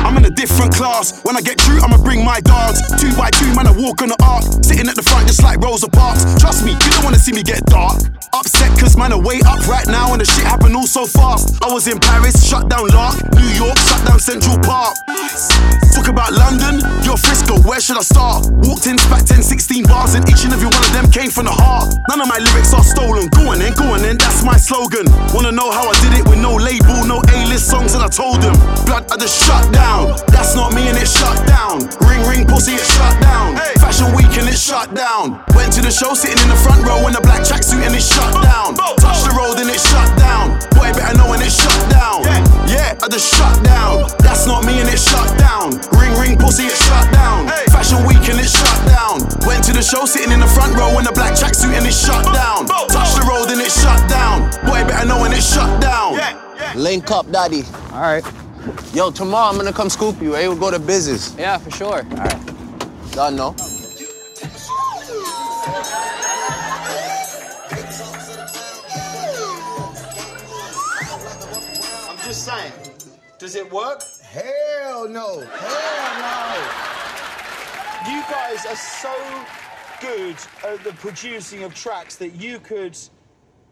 I'm 0.05 0.17
in 0.17 0.25
a 0.25 0.31
different 0.31 0.75
class. 0.75 1.23
When 1.25 1.37
I 1.37 1.41
get 1.41 1.61
through, 1.61 1.81
I'ma 1.81 1.99
bring 1.99 2.25
my 2.25 2.41
dogs. 2.41 2.81
Two 3.01 3.15
by 3.17 3.31
two, 3.31 3.53
man, 3.55 3.67
I 3.67 3.73
walk 3.73 4.03
on 4.03 4.09
the 4.09 4.19
arc. 4.23 4.45
Sitting 4.65 4.89
at 4.89 4.97
the 4.97 5.03
front 5.03 5.27
just 5.27 5.43
like 5.43 5.61
Rosa 5.61 5.89
Parks. 5.89 6.25
Trust 6.41 6.65
me, 6.65 6.73
you 6.73 6.91
don't 6.93 7.05
wanna 7.05 7.19
see 7.19 7.33
me 7.33 7.43
get 7.43 7.65
dark. 7.67 8.01
Upset 8.33 8.79
cause 8.79 8.97
man, 8.97 9.13
are 9.13 9.21
way 9.21 9.41
up 9.45 9.61
right 9.69 9.87
now 9.89 10.13
and 10.13 10.21
the 10.21 10.25
shit 10.25 10.45
happened 10.45 10.75
all 10.75 10.87
so 10.87 11.05
fast. 11.05 11.63
I 11.63 11.73
was 11.73 11.87
in 11.87 11.99
Paris, 11.99 12.47
shut 12.47 12.69
down 12.69 12.89
Lark. 12.89 13.21
New 13.35 13.51
York, 13.61 13.77
shut 13.77 14.07
down 14.07 14.19
Central 14.19 14.59
Park. 14.59 14.97
Talk 15.93 16.09
about 16.09 16.33
London, 16.33 16.81
you're 17.05 17.21
Frisco, 17.21 17.61
where 17.69 17.81
should 17.81 17.99
I 17.99 18.03
start? 18.03 18.47
Walked 18.65 18.87
in, 18.87 18.97
spat 18.97 19.27
10, 19.27 19.43
16 19.43 19.85
bars, 19.85 20.15
and 20.15 20.27
each 20.29 20.45
and 20.45 20.53
every 20.53 20.67
one 20.67 20.81
of 20.81 20.93
them 20.93 21.11
came 21.11 21.31
from 21.31 21.45
the 21.45 21.53
heart. 21.53 21.93
None 22.09 22.21
of 22.21 22.29
my 22.29 22.39
lyrics 22.39 22.73
are 22.73 22.83
stolen. 22.83 23.29
Go 23.35 23.51
on 23.51 23.59
then, 23.59 23.75
go 23.75 23.93
on 23.93 24.03
then, 24.03 24.17
that's 24.17 24.43
my 24.45 24.57
slogan. 24.57 25.07
Wanna 25.35 25.53
know 25.53 25.71
how 25.71 25.89
I 25.89 25.95
did 26.01 26.19
it 26.19 26.29
with 26.29 26.41
no 26.41 26.55
label, 26.57 27.05
no 27.07 27.23
A-list 27.33 27.69
songs, 27.69 27.95
and 27.95 28.03
I 28.03 28.09
told 28.09 28.41
them, 28.43 28.55
blood, 28.87 29.11
I 29.11 29.17
just 29.17 29.43
shut 29.45 29.73
down. 29.73 30.17
That's 30.29 30.55
not 30.55 30.75
me 30.75 30.89
and 30.89 30.99
it's 30.99 31.17
shut 31.17 31.47
down. 31.47 31.89
Ring, 32.09 32.23
ring, 32.29 32.45
pussy, 32.47 32.75
it's 32.75 32.89
shut 32.95 33.15
down. 33.23 33.57
Fashion 33.79 34.15
week 34.15 34.33
and 34.39 34.49
it's 34.49 34.61
shut 34.61 34.95
down. 34.95 35.43
Went 35.55 35.73
to 35.75 35.81
the 35.81 35.91
show 35.91 36.15
sitting 36.15 36.41
in 36.43 36.49
the 36.49 36.61
front 36.61 36.85
row 36.87 37.07
in 37.09 37.15
a 37.17 37.21
black 37.21 37.43
tracksuit 37.43 37.83
and 37.85 37.95
it's 37.95 38.09
shut 38.09 38.33
down. 38.43 38.75
Touch 38.75 39.23
the 39.25 39.33
road 39.37 39.59
and 39.59 39.71
it's 39.71 39.85
shut 39.87 40.09
down. 40.19 40.59
Boy, 40.77 40.93
better 40.93 41.17
know 41.17 41.29
when 41.31 41.41
it's 41.43 41.57
shut 41.61 41.83
down. 41.91 42.23
Yeah, 42.67 42.97
I 43.03 43.09
just 43.09 43.29
shut 43.33 43.63
down. 43.65 44.09
That's 44.21 44.47
not 44.47 44.65
me 44.65 44.81
and 44.81 44.89
it's 44.89 45.05
shut 45.05 45.31
down. 45.39 45.77
Ring, 45.99 46.15
ring, 46.19 46.35
pussy, 46.39 46.67
it 46.67 46.77
shut 46.77 47.11
down. 47.13 47.49
Fashion 47.71 48.05
week 48.07 48.25
and 48.29 48.41
it 48.41 48.49
shut 48.49 48.79
down. 48.89 49.23
Went 49.47 49.65
to 49.69 49.73
the 49.73 49.83
show 49.83 50.07
sitting 50.07 50.33
in 50.33 50.41
the 50.41 50.51
front 50.51 50.75
row 50.75 50.99
in 50.99 51.07
a 51.07 51.13
black 51.13 51.35
tracksuit 51.35 51.75
and 51.77 51.87
it 51.87 51.95
shut 51.95 52.25
down. 52.33 52.67
Touch 52.67 53.15
the 53.15 53.22
road 53.25 53.51
and 53.51 53.61
it's 53.61 53.81
shut 53.83 54.09
down. 54.09 54.51
Boy, 54.67 54.85
better 54.87 55.07
know 55.07 55.21
when 55.21 55.33
it's 55.33 55.53
shut 55.53 55.81
down. 55.81 56.19
Link 56.77 57.11
up, 57.11 57.31
daddy. 57.31 57.63
All 57.93 58.01
right. 58.01 58.25
Yo, 58.95 59.11
tomorrow 59.11 59.51
I'm 59.51 59.57
gonna 59.57 59.73
come 59.73 59.91
scoop 59.91 60.21
you. 60.21 60.37
Eh? 60.37 60.47
We'll 60.47 60.57
go 60.57 60.71
to 60.71 60.79
business. 60.79 61.35
Yeah, 61.39 61.59
for 61.59 61.71
sure. 61.71 61.97
All 61.97 62.03
right. 62.03 63.13
Done, 63.13 63.37
no? 63.37 63.55
I'm 72.09 72.19
just 72.25 72.45
saying, 72.45 72.73
does 73.39 73.55
it 73.57 73.71
work? 73.73 74.03
Hell 74.23 75.09
no. 75.09 75.41
Hell 75.41 76.21
no. 76.21 76.93
You 78.11 78.23
guys 78.31 78.65
are 78.67 78.77
so 78.77 79.13
good 80.03 80.37
at 80.67 80.83
the 80.85 80.93
producing 80.95 81.63
of 81.63 81.75
tracks 81.75 82.17
that 82.17 82.31
you 82.35 82.59
could 82.59 82.99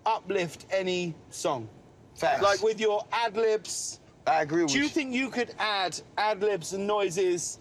uplift 0.06 0.66
any 0.70 1.14
song. 1.30 1.68
Facts. 2.14 2.42
Like 2.42 2.62
with 2.62 2.80
your 2.80 3.04
ad 3.12 3.36
libs. 3.36 4.00
I 4.26 4.42
agree 4.42 4.62
with 4.62 4.72
Do 4.72 4.78
you 4.78 4.84
you. 4.84 4.88
think 4.90 5.12
you 5.14 5.28
could 5.28 5.52
add 5.58 6.00
ad 6.18 6.40
libs 6.40 6.72
and 6.72 6.86
noises 6.86 7.58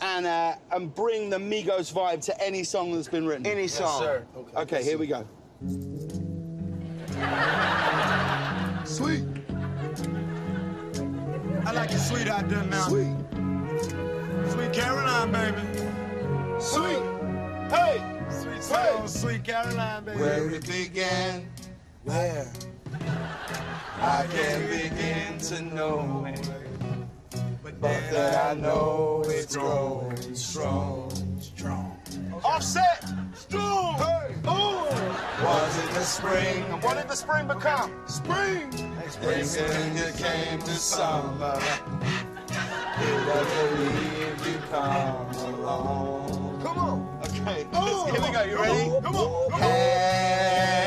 and 0.00 0.26
uh, 0.26 0.54
and 0.72 0.94
bring 0.94 1.30
the 1.30 1.36
Migos 1.38 1.92
vibe 1.92 2.22
to 2.26 2.42
any 2.42 2.64
song 2.64 2.92
that's 2.94 3.08
been 3.08 3.26
written? 3.26 3.46
Any 3.46 3.62
Yes, 3.62 3.74
song. 3.74 4.00
sir. 4.00 4.26
Okay, 4.56 4.82
here 4.82 4.98
we 4.98 5.06
go. 5.06 5.26
Sweet. 8.84 9.24
I 11.66 11.72
like 11.72 11.90
it 11.90 11.98
sweet 11.98 12.28
out 12.28 12.48
there 12.48 12.62
now. 12.64 12.88
Sweet. 12.88 13.14
Sweet 14.52 14.72
Caroline, 14.72 15.32
baby. 15.32 16.60
Sweet. 16.60 17.15
Hey. 17.70 18.02
Sweet 18.30 18.62
soul, 18.62 19.06
sweet 19.06 19.44
Caroline, 19.44 20.04
baby. 20.04 20.20
Where 20.20 20.50
it 20.50 20.66
began, 20.66 21.48
where 22.04 22.50
I 24.00 24.26
can't 24.30 24.70
begin 24.70 25.38
to 25.38 25.62
know 25.74 26.26
it. 26.28 26.50
But 27.80 28.10
that 28.10 28.56
I 28.56 28.60
know 28.60 29.22
it's 29.26 29.54
growing 29.54 30.34
strong, 30.34 31.10
strong. 31.40 31.98
Offset. 32.44 33.04
Strong. 33.34 33.98
Hey. 33.98 34.34
Was 35.44 35.78
it 35.78 35.90
the 35.90 36.02
spring? 36.02 36.64
And 36.70 36.82
what 36.82 36.96
did 36.96 37.08
the 37.08 37.14
spring 37.14 37.46
become? 37.46 37.92
Spring. 38.06 38.72
Spring 39.08 39.46
then 39.46 39.96
it 39.96 40.16
came 40.16 40.58
to 40.60 40.70
summer. 40.70 41.60
Did 42.98 43.28
I 43.28 43.44
believe 43.76 44.46
you 44.46 44.58
come 44.70 45.54
along? 45.54 46.62
Come 46.62 46.78
on. 46.78 47.25
Oh. 47.48 48.06
Here 48.10 48.20
we 48.20 48.30
go. 48.32 48.42
You 48.42 48.58
ready? 48.58 48.90
Come 49.02 49.14
on. 49.14 49.50
Come 49.50 49.62
on. 49.62 49.70
Hands. 50.50 50.86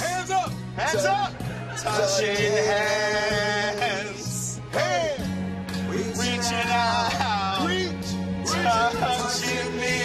Hands 0.00 0.30
up. 0.30 0.52
Hands 0.76 1.04
up. 1.04 1.32
Touching 1.76 2.36
hands. 2.66 4.60
Hands. 4.70 6.18
Reaching 6.18 6.70
out. 6.70 7.66
Reach. 7.66 8.14
Touching 8.46 9.76
me. 9.80 9.98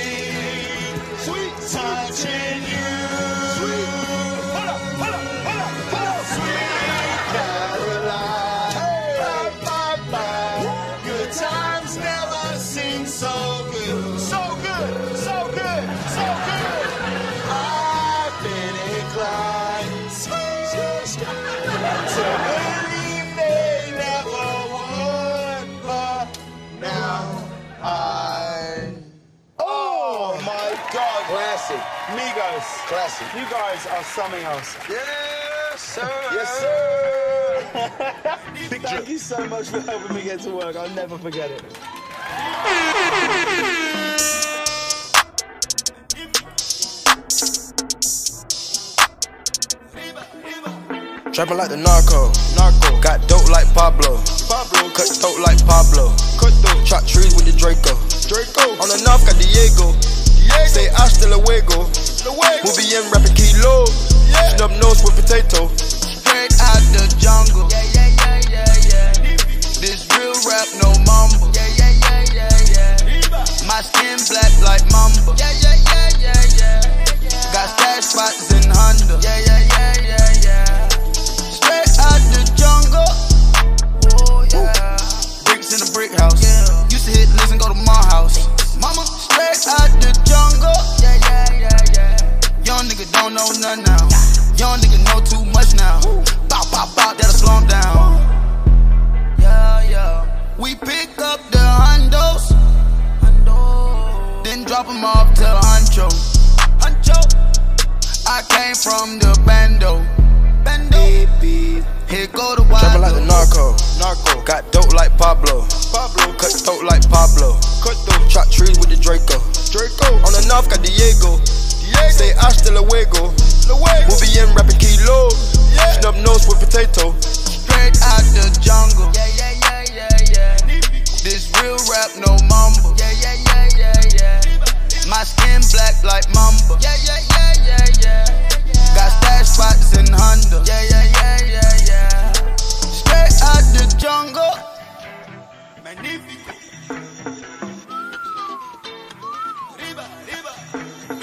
Sweet. 1.18 1.54
Touching 1.72 2.64
you. 2.68 2.75
Classic. 32.96 33.28
You 33.36 33.44
guys 33.52 33.86
are 33.88 34.04
something 34.06 34.42
else. 34.44 34.78
Yes, 34.90 35.82
sir. 35.82 36.10
Yes, 36.32 36.50
sir. 36.62 36.80
Thank 38.70 39.10
you 39.10 39.18
so 39.18 39.46
much 39.48 39.68
for 39.68 39.82
helping 39.82 40.16
me 40.16 40.24
get 40.24 40.40
to 40.48 40.52
work. 40.52 40.78
I'll 40.78 40.90
never 40.92 41.18
forget 41.18 41.52
it. 41.52 41.62
Trapping 51.34 51.58
like 51.58 51.68
the 51.68 51.76
narco. 51.76 52.32
Narco. 52.56 53.02
Got 53.02 53.28
dope 53.28 53.50
like 53.50 53.68
Pablo. 53.74 54.24
Pablo. 54.48 54.90
Cut 54.96 55.12
throat 55.12 55.44
like 55.44 55.60
Pablo. 55.68 56.16
Cut 56.40 56.54
throat. 56.64 56.86
Chop 56.88 57.04
trees 57.06 57.36
with 57.36 57.44
the 57.44 57.52
Draco. 57.60 58.00
Draco. 58.32 58.80
On 58.80 58.88
the 58.88 59.04
north 59.04 59.28
got 59.28 59.36
Diego. 59.36 59.92
Diego. 59.92 60.68
Say 60.72 60.88
hasta 60.96 61.28
luego. 61.28 61.92
Luego. 62.26 62.42
Muy 62.64 62.86
bien 62.88 63.04
rapping 63.14 63.34
kilo. 63.36 63.86
Yeah. 64.28 64.58
Snub 64.58 64.72
nose 64.82 65.04
with 65.04 65.16
potato. 65.16 65.70
Straight 65.78 66.54
out 66.60 66.82
the 66.92 67.06
jungle. 67.22 67.70
Yeah, 67.70 67.84
yeah, 67.94 68.10
yeah, 68.18 68.42
yeah, 68.50 68.74
yeah. 68.90 69.38
This 69.78 70.08
real 70.18 70.34
rap, 70.50 70.66
no 70.82 70.90
mumble. 71.06 71.54
Yeah, 71.54 71.70
yeah, 71.78 71.94
yeah, 72.02 72.26
yeah, 72.34 72.58
yeah. 72.74 73.68
My 73.70 73.82
skin 73.82 74.18
black 74.28 74.52
like 74.66 74.82
mamba. 74.92 75.38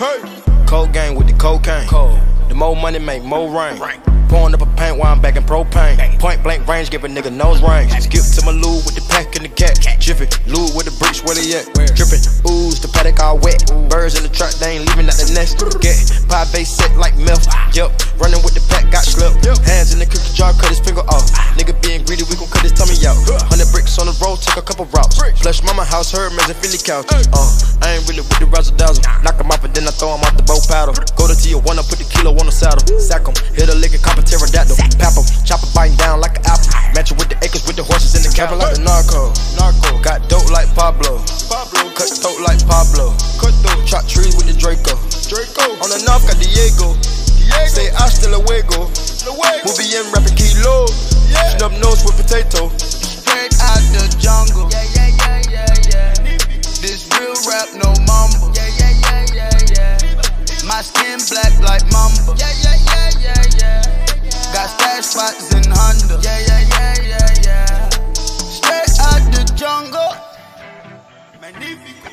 Hey. 0.03 0.19
Cold 0.67 0.93
gang 0.93 1.15
with 1.15 1.29
the 1.29 1.33
cocaine. 1.35 1.87
Cold. 1.87 2.19
The 2.49 2.57
more 2.57 2.75
money 2.75 2.99
make 2.99 3.23
more 3.23 3.47
rain. 3.47 3.79
Pouring 4.27 4.53
up 4.53 4.61
a 4.61 4.67
paint 4.75 4.99
while 4.99 5.12
I'm 5.12 5.23
back 5.23 5.37
in 5.37 5.45
propane. 5.45 6.19
Point 6.19 6.43
blank 6.43 6.67
range, 6.67 6.91
give 6.91 7.05
a 7.05 7.07
nigga 7.07 7.31
nose 7.31 7.62
range. 7.62 7.93
Skip 8.03 8.27
to 8.35 8.45
my 8.45 8.51
loo 8.51 8.83
with 8.83 8.97
the 8.97 9.07
pack 9.09 9.37
and 9.37 9.45
the 9.45 9.49
cat. 9.49 9.79
Jiffy, 10.01 10.27
loo 10.51 10.67
with 10.75 10.91
the 10.91 10.95
bricks, 10.99 11.23
where 11.23 11.37
they 11.37 11.55
at? 11.55 11.71
Drippin', 11.95 12.19
ooze, 12.51 12.81
the 12.83 12.91
paddock 12.93 13.23
all 13.23 13.38
wet. 13.38 13.62
Birds 13.88 14.19
in 14.19 14.25
the 14.25 14.29
truck, 14.35 14.51
they 14.59 14.75
ain't 14.75 14.88
leaving 14.91 15.07
out 15.07 15.15
the 15.15 15.31
nest. 15.38 15.62
Get 15.79 15.95
pie 16.27 16.51
base 16.51 16.75
set 16.75 16.91
like 16.99 17.15
milk. 17.15 17.38
Yup, 17.71 17.95
running 18.22 18.38
with 18.46 18.54
the 18.54 18.62
pack, 18.70 18.87
got 18.94 19.02
slipped. 19.02 19.42
Hands 19.66 19.90
in 19.90 19.98
the 19.98 20.06
cookie 20.06 20.30
jar, 20.30 20.54
cut 20.54 20.70
his 20.70 20.78
finger 20.78 21.02
off. 21.11 21.26
Nigga 21.58 21.74
being 21.82 22.06
greedy, 22.06 22.22
we 22.30 22.38
gon' 22.38 22.46
cut 22.46 22.62
his 22.62 22.70
tummy 22.70 22.94
out. 23.02 23.18
Hundred 23.50 23.66
bricks 23.74 23.98
on 23.98 24.06
the 24.06 24.14
road, 24.22 24.38
took 24.38 24.56
a 24.56 24.64
couple 24.64 24.87
routes. 24.94 25.18
Flush 25.42 25.61
mama 25.66 25.82
house, 25.82 26.14
her 26.14 26.30
as 26.30 26.48
a 26.48 26.54
Philly 26.54 26.78
couch. 26.78 27.11
Uh, 27.11 27.50
I 27.82 27.98
ain't 27.98 28.06
really 28.06 28.22
with 28.22 28.38
the 28.38 28.46
razzle 28.46 28.78
dazzle. 28.78 29.02
Knock 29.26 29.42
him 29.42 29.50
off 29.50 29.66
and 29.66 29.74
then 29.74 29.90
I 29.90 29.92
throw 29.92 30.14
him 30.14 30.22
off 30.22 30.38
the 30.38 30.46
bow 30.46 30.62
paddle. 30.70 30.94
Go 31.18 31.26
to 31.26 31.35
Tijuana, 31.35 31.82
put 31.82 31.98
the 31.98 32.06
kilo 32.06 32.30
on 32.38 32.46
the 32.46 32.54
saddle. 32.54 32.87
Sack 33.02 33.26
him, 33.26 33.35
hit 33.58 33.66
a 33.66 33.74
lick 33.74 33.92
and 33.92 34.02
cop 34.02 34.16
a 34.16 34.22
pterodactyl. 34.22 34.78
Pap 35.02 35.18
him, 35.18 35.26
chop 35.42 35.66
a 35.66 35.68
biting 35.74 35.98
down 35.98 36.22
like 36.22 36.38
an 36.38 36.46
apple. 36.46 36.70
Match 36.94 37.11
it 37.11 37.18
with 37.18 37.28
the 37.28 37.37
acres 37.42 37.66
with 37.66 37.74
the 37.74 37.82
horses 37.82 38.14
in 38.14 38.22
the 38.22 38.30
cabin 38.30 38.62
like 38.62 38.78
the 38.78 38.85
narco. 38.87 39.35
Narco. 39.58 39.98
Got 39.98 40.28
dope 40.30 40.46
like 40.54 40.70
Pablo. 40.78 41.18
Pablo. 41.50 41.90
Cut 41.98 42.08
throat 42.08 42.38
like 42.46 42.61
Pablo. 42.70 43.16
Cut 43.40 43.54
throat. 43.64 43.82
Chop 43.88 44.06
trees 44.06 44.37
with 44.37 44.46
the 44.46 44.54
Draco. 44.54 44.94
Draco. 45.26 45.74
On 45.82 45.88
the 45.90 45.98
north 46.06 46.22
got 46.28 46.38
Diego. 46.38 46.94
Diego. 47.53 47.69
Say 47.69 47.91
hasta 47.95 48.29
luego. 48.29 48.88
Luego. 49.25 49.67
Movie 49.67 49.97
in 49.97 50.12
rapping 50.12 50.37
kilo. 50.37 50.87
Yeah. 51.29 51.57
Snub 51.57 51.73
nose 51.81 52.05
with 52.05 52.17
potato. 52.17 52.69
Straight 52.79 53.55
out 53.61 53.83
the 53.93 54.09
jungle. 54.19 54.69
Yeah, 54.71 54.85
yeah, 54.95 55.11
yeah, 55.21 55.43
yeah, 55.51 55.75
yeah. 55.91 56.15
This 56.81 57.09
real 57.19 57.37
rap, 57.49 57.69
no 57.77 57.93
mumble. 58.07 58.53
Yeah, 58.55 58.69
yeah, 58.79 58.93
yeah, 59.05 59.27
yeah, 59.35 59.51
yeah. 59.73 60.65
My 60.67 60.83
skin 60.83 61.19
black 61.29 61.53
like 61.61 61.85
mamba. 61.93 62.35
Yeah, 62.37 62.53
yeah, 62.62 62.77
yeah, 62.88 63.11
yeah, 63.21 63.43
yeah. 63.61 64.53
Got 64.53 64.69
stash 64.71 65.05
spots 65.07 65.53
in 65.55 65.65
Honda. 65.71 66.21
Yeah, 66.23 66.38
yeah, 66.38 66.61
yeah, 66.69 66.95
yeah, 67.03 67.29
yeah. 67.45 67.88
Straight 68.25 68.93
out 69.01 69.23
the 69.33 69.45
jungle. 69.57 70.12
Magnifico. 71.41 72.11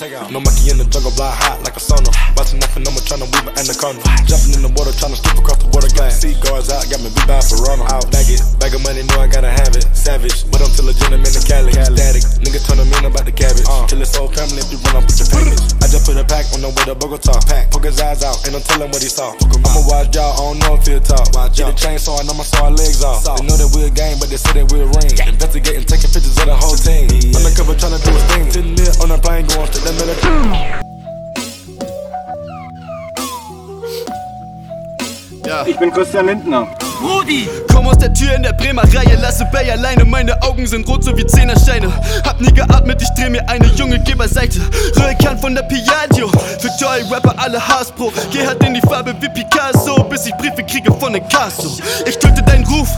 Take, 0.00 0.16
take 0.16 0.22
out. 0.24 0.32
No 0.32 0.40
monkey 0.40 0.72
in 0.72 0.80
the 0.80 0.88
jungle, 0.88 1.12
fly 1.12 1.28
hot 1.28 1.60
like 1.60 1.76
a 1.76 1.82
sauna. 1.82 2.08
Busting 2.32 2.64
off 2.64 2.72
and 2.72 2.88
I'm 2.88 2.96
trying 3.04 3.20
to 3.20 3.28
weave 3.36 3.44
an 3.44 3.52
anaconda. 3.60 4.00
Jumping 4.24 4.56
in 4.56 4.64
the 4.64 4.72
water, 4.72 4.96
trying 4.96 5.12
to 5.12 5.20
skip 5.20 5.36
across 5.36 5.60
the 5.60 5.68
water 5.76 5.92
glass. 5.92 6.24
Guards 6.40 6.72
out, 6.72 6.88
got 6.88 7.04
me 7.04 7.12
beat 7.12 7.28
by 7.28 7.44
Ferrano. 7.44 7.84
Out, 7.84 8.08
bag 8.08 8.24
it, 8.32 8.40
bag 8.56 8.72
of 8.72 8.80
money, 8.80 9.04
know 9.04 9.20
I 9.20 9.28
gotta 9.28 9.52
have 9.52 9.76
it. 9.76 9.84
Savage, 9.92 10.48
but 10.48 10.64
I'm 10.64 10.72
still 10.72 10.88
a 10.88 10.96
gentleman 10.96 11.28
in 11.28 11.44
Cali. 11.44 11.76
Static, 11.76 12.24
nigga 12.40 12.64
turn 12.64 12.80
them 12.80 12.88
in 12.96 13.12
about 13.12 13.28
the 13.28 13.34
cabbage. 13.36 13.68
Uh, 13.68 13.84
till 13.92 14.00
it's 14.00 14.16
whole 14.16 14.32
family 14.32 14.64
if 14.64 14.72
you 14.72 14.80
run 14.88 15.04
up 15.04 15.04
with 15.04 15.20
your 15.20 15.28
package. 15.28 15.60
I 15.84 15.86
just 15.92 16.08
put 16.08 16.16
a 16.16 16.24
pack 16.24 16.48
on 16.56 16.64
the 16.64 16.72
way 16.72 16.84
to 16.88 16.96
Bogota. 16.96 17.36
Pack, 17.44 17.68
poke 17.68 17.84
his 17.84 18.00
eyes 18.00 18.24
out, 18.24 18.40
and 18.48 18.56
I'm 18.56 18.64
telling 18.64 18.88
what 18.88 19.04
he 19.04 19.12
saw. 19.12 19.36
I'ma 19.36 19.84
watch 19.84 20.16
y'all, 20.16 20.32
I 20.32 20.40
don't 20.40 20.58
know 20.64 20.80
if 20.80 20.88
he'll 20.88 21.04
talk. 21.04 21.28
Watch 21.36 21.60
Get 21.60 21.68
a 21.68 21.76
chainsaw 21.76 22.24
and 22.24 22.30
I'ma 22.32 22.48
saw 22.48 22.72
our 22.72 22.72
legs 22.72 23.04
off. 23.04 23.20
They 23.20 23.44
know 23.44 23.60
that 23.60 23.68
we're 23.76 23.90
a 23.90 23.92
gang, 23.92 24.16
but 24.16 24.32
they 24.32 24.40
say 24.40 24.56
that 24.56 24.72
we're 24.72 24.88
a 24.88 24.90
ring. 24.96 25.12
Investigating, 25.28 25.84
taking 25.84 26.08
pictures 26.08 26.40
of 26.40 26.48
the 26.48 26.56
whole 26.56 26.80
team. 26.80 27.12
Undercover 27.36 27.76
trying 27.76 27.98
to 27.98 28.00
do 28.00 28.16
a 28.16 28.22
thing. 28.32 28.48
10 28.48 28.80
mil 28.80 28.92
on 29.04 29.12
a 29.12 29.18
plane 29.20 29.44
going 29.44 29.68
straight 29.68 29.89
to 29.90 30.04
military. 30.04 30.80
Ich 35.66 35.76
bin 35.78 35.92
Christian 35.92 36.26
Lindner. 36.26 36.68
Rudi! 37.02 37.48
Komm 37.72 37.88
aus 37.88 37.98
der 37.98 38.12
Tür 38.12 38.34
in 38.34 38.42
der 38.42 38.52
Bremer 38.52 38.82
Reihe, 38.82 39.16
lasse 39.20 39.44
Bay 39.46 39.70
alleine. 39.70 40.04
Meine 40.04 40.40
Augen 40.42 40.66
sind 40.66 40.86
rot, 40.88 41.02
so 41.02 41.16
wie 41.16 41.26
Zehnersteine. 41.26 41.90
Hab 42.24 42.40
nie 42.40 42.52
geatmet, 42.52 43.02
ich 43.02 43.08
dreh 43.16 43.30
mir 43.30 43.46
eine 43.48 43.66
Junge, 43.74 43.98
geh 44.00 44.14
beiseite. 44.14 44.60
Rückhand 44.96 45.40
von 45.40 45.54
der 45.54 45.62
Piaggio. 45.62 46.28
Für 46.28 46.70
Joy 46.80 47.02
Rapper 47.10 47.34
alle 47.36 47.66
Haarspro. 47.66 48.12
Geh 48.30 48.46
halt 48.46 48.62
in 48.64 48.74
die 48.74 48.80
Farbe 48.82 49.14
wie 49.20 49.28
Picasso, 49.28 50.04
bis 50.04 50.26
ich 50.26 50.34
Briefe 50.36 50.62
kriege 50.62 50.92
von 50.92 51.14
den 51.14 51.26
Casso. 51.28 51.78
Ich 52.06 52.16
töte 52.18 52.42
deinen 52.42 52.64
Ruf. 52.66 52.88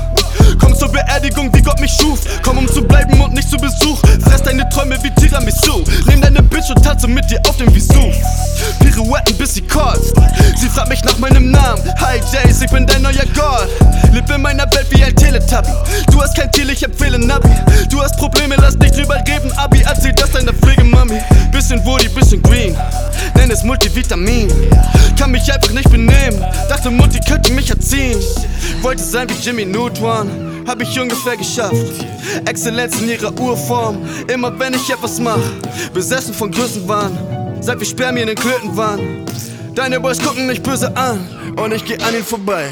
Komm 0.63 0.75
zur 0.77 0.89
Beerdigung, 0.89 1.53
wie 1.55 1.63
Gott 1.63 1.81
mich 1.81 1.93
schuf. 1.93 2.21
Komm, 2.43 2.59
um 2.59 2.69
zu 2.69 2.83
bleiben 2.83 3.21
und 3.21 3.35
nicht 3.35 3.51
zu 3.51 3.57
Besuch. 3.57 4.01
Fress 4.23 4.43
deine 4.43 4.69
Träume 4.69 4.97
wie 5.03 5.11
Tiramisu. 5.11 5.85
Nimm 6.07 6.21
deine 6.21 6.43
Bitch 6.43 6.71
und 6.71 6.83
tanze 6.83 7.09
mit 7.09 7.29
dir 7.31 7.41
auf 7.49 7.57
dem 7.57 7.75
Visu. 7.75 8.13
Pirouetten, 8.79 9.37
bis 9.37 9.55
sie 9.55 9.63
kotzt. 9.63 10.15
Sie 10.57 10.69
fragt 10.69 10.89
mich 10.89 11.03
nach 11.05 11.19
meinem 11.19 11.51
Namen. 11.51 11.83
Hi 12.01 12.21
Jace, 12.33 12.63
ich 12.63 12.71
bin 12.71 12.87
dein 12.87 13.03
neuer 13.03 13.27
Gott. 13.35 13.69
Leb 14.13 14.31
in 14.31 14.43
meiner 14.43 14.65
Welt 14.73 14.87
wie 14.91 15.03
ein 15.03 15.15
Teletubby. 15.17 15.71
Du 16.11 16.23
hast 16.23 16.37
kein 16.37 16.53
Ziel, 16.53 16.71
ich 16.71 16.83
empfehle 16.83 17.19
Nabi. 17.19 17.51
Du 17.91 18.01
hast 18.01 18.17
Probleme, 18.17 18.55
lass 18.59 18.77
nicht 18.77 18.97
drüber 18.97 19.17
reden. 19.17 19.51
Abi, 19.57 19.83
erzähl 19.85 20.13
das 20.13 20.31
deiner 20.31 20.53
Pflegemami. 20.53 21.21
Bisschen 21.51 21.85
Woody, 21.85 22.09
bisschen 22.09 22.43
Green. 22.43 22.77
Nenn 23.35 23.51
es 23.51 23.65
Multivitamin. 23.65 24.49
Kann 25.19 25.31
mich 25.31 25.53
einfach 25.53 25.73
nicht 25.73 25.91
benehmen. 25.91 26.45
Dachte, 26.69 26.91
Mutti 26.91 27.21
könnte 27.21 27.53
mich 27.53 27.71
erziehen. 27.71 28.19
Wollte 28.83 29.03
sein 29.03 29.29
wie 29.29 29.35
Jimmy 29.43 29.65
Neutron. 29.65 30.52
Hab 30.67 30.81
ich 30.81 30.99
ungefähr 31.01 31.37
geschafft. 31.37 32.07
Exzellenz 32.47 33.01
in 33.01 33.09
ihrer 33.09 33.33
Urform. 33.39 33.99
Immer 34.33 34.59
wenn 34.59 34.75
ich 34.75 34.91
etwas 34.91 35.19
mach. 35.19 35.39
Besessen 35.93 36.35
von 36.35 36.51
Größenwahn. 36.51 37.17
Seit 37.61 37.79
wir 37.79 37.87
Spermien 37.87 38.29
in 38.29 38.35
Klöten 38.35 38.77
waren. 38.77 39.25
Deine 39.75 40.01
Boys 40.01 40.19
gucken 40.19 40.47
mich 40.47 40.63
böse 40.63 40.95
an. 40.97 41.29
Und 41.57 41.73
ich 41.73 41.85
geh 41.85 41.97
an 42.03 42.15
ihn 42.15 42.25
vorbei. 42.25 42.69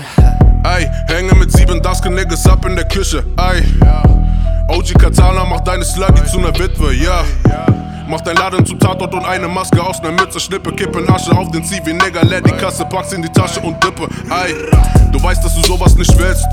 Ey, 0.64 0.88
hänge 1.08 1.34
mit 1.34 1.52
sieben 1.52 1.82
Dasken 1.82 2.14
Niggas 2.14 2.46
ab 2.46 2.64
in 2.66 2.76
der 2.76 2.86
Küche. 2.86 3.24
Ey, 3.36 3.62
OG 4.68 4.94
Katana 4.98 5.44
macht 5.44 5.66
deine 5.66 5.84
Sluggy 5.84 6.24
zu 6.26 6.38
ner 6.38 6.56
Witwe, 6.58 6.94
ja. 6.94 7.24
Mach 8.10 8.22
dein 8.22 8.34
Laden 8.34 8.66
zum 8.66 8.76
Tatort 8.76 9.14
und 9.14 9.24
eine 9.24 9.46
Maske 9.46 9.80
aus 9.80 10.02
ner 10.02 10.10
Mütze. 10.10 10.40
Schnippe, 10.40 10.72
kippen 10.72 11.08
Asche 11.08 11.30
auf 11.30 11.48
den 11.52 11.64
CV, 11.64 11.92
Nigger. 11.92 12.24
Leer 12.24 12.40
die 12.40 12.50
Kasse, 12.50 12.84
pack's 12.84 13.12
in 13.12 13.22
die 13.22 13.28
Tasche 13.28 13.60
und 13.60 13.82
dippe. 13.84 14.08
Ey, 14.28 14.52
du 15.12 15.22
weißt, 15.22 15.44
dass 15.44 15.54
du 15.54 15.62
sowas 15.62 15.94
nicht 15.94 16.18
willst. 16.18 16.44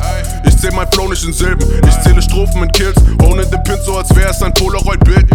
Ich 0.46 0.56
zähl 0.56 0.72
mein 0.72 0.88
Flow 0.92 1.08
nicht 1.08 1.26
in 1.26 1.34
Silben. 1.34 1.68
Ich 1.88 2.00
zähle 2.02 2.22
Strophen 2.22 2.62
in 2.62 2.72
Kills. 2.72 3.02
Ohne 3.24 3.44
den 3.48 3.64
Pin, 3.64 3.80
so 3.84 3.98
als 3.98 4.16
wär 4.16 4.30
es 4.30 4.40
ein 4.44 4.54
Polaroid-Bild. 4.54 5.26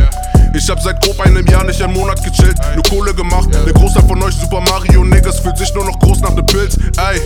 Ich 0.55 0.71
hab 0.71 0.81
seit 0.81 1.01
grob 1.03 1.19
einem 1.21 1.45
Jahr 1.47 1.65
nicht 1.65 1.83
einen 1.83 1.93
Monat 1.93 2.23
gechillt. 2.23 2.57
Nur 2.75 2.85
Kohle 2.85 3.13
gemacht. 3.15 3.49
Der 3.53 3.73
Großteil 3.73 4.05
von 4.07 4.23
euch 4.23 4.35
Super 4.35 4.61
Mario 4.61 5.03
Niggas 5.03 5.41
fühlt 5.41 5.59
sich 5.59 5.75
nur 5.75 5.87
noch 5.87 5.99
groß 5.99 6.21
nach 6.21 6.37
dem 6.37 6.47
Pilz. 6.47 6.77
Ey, 6.99 7.21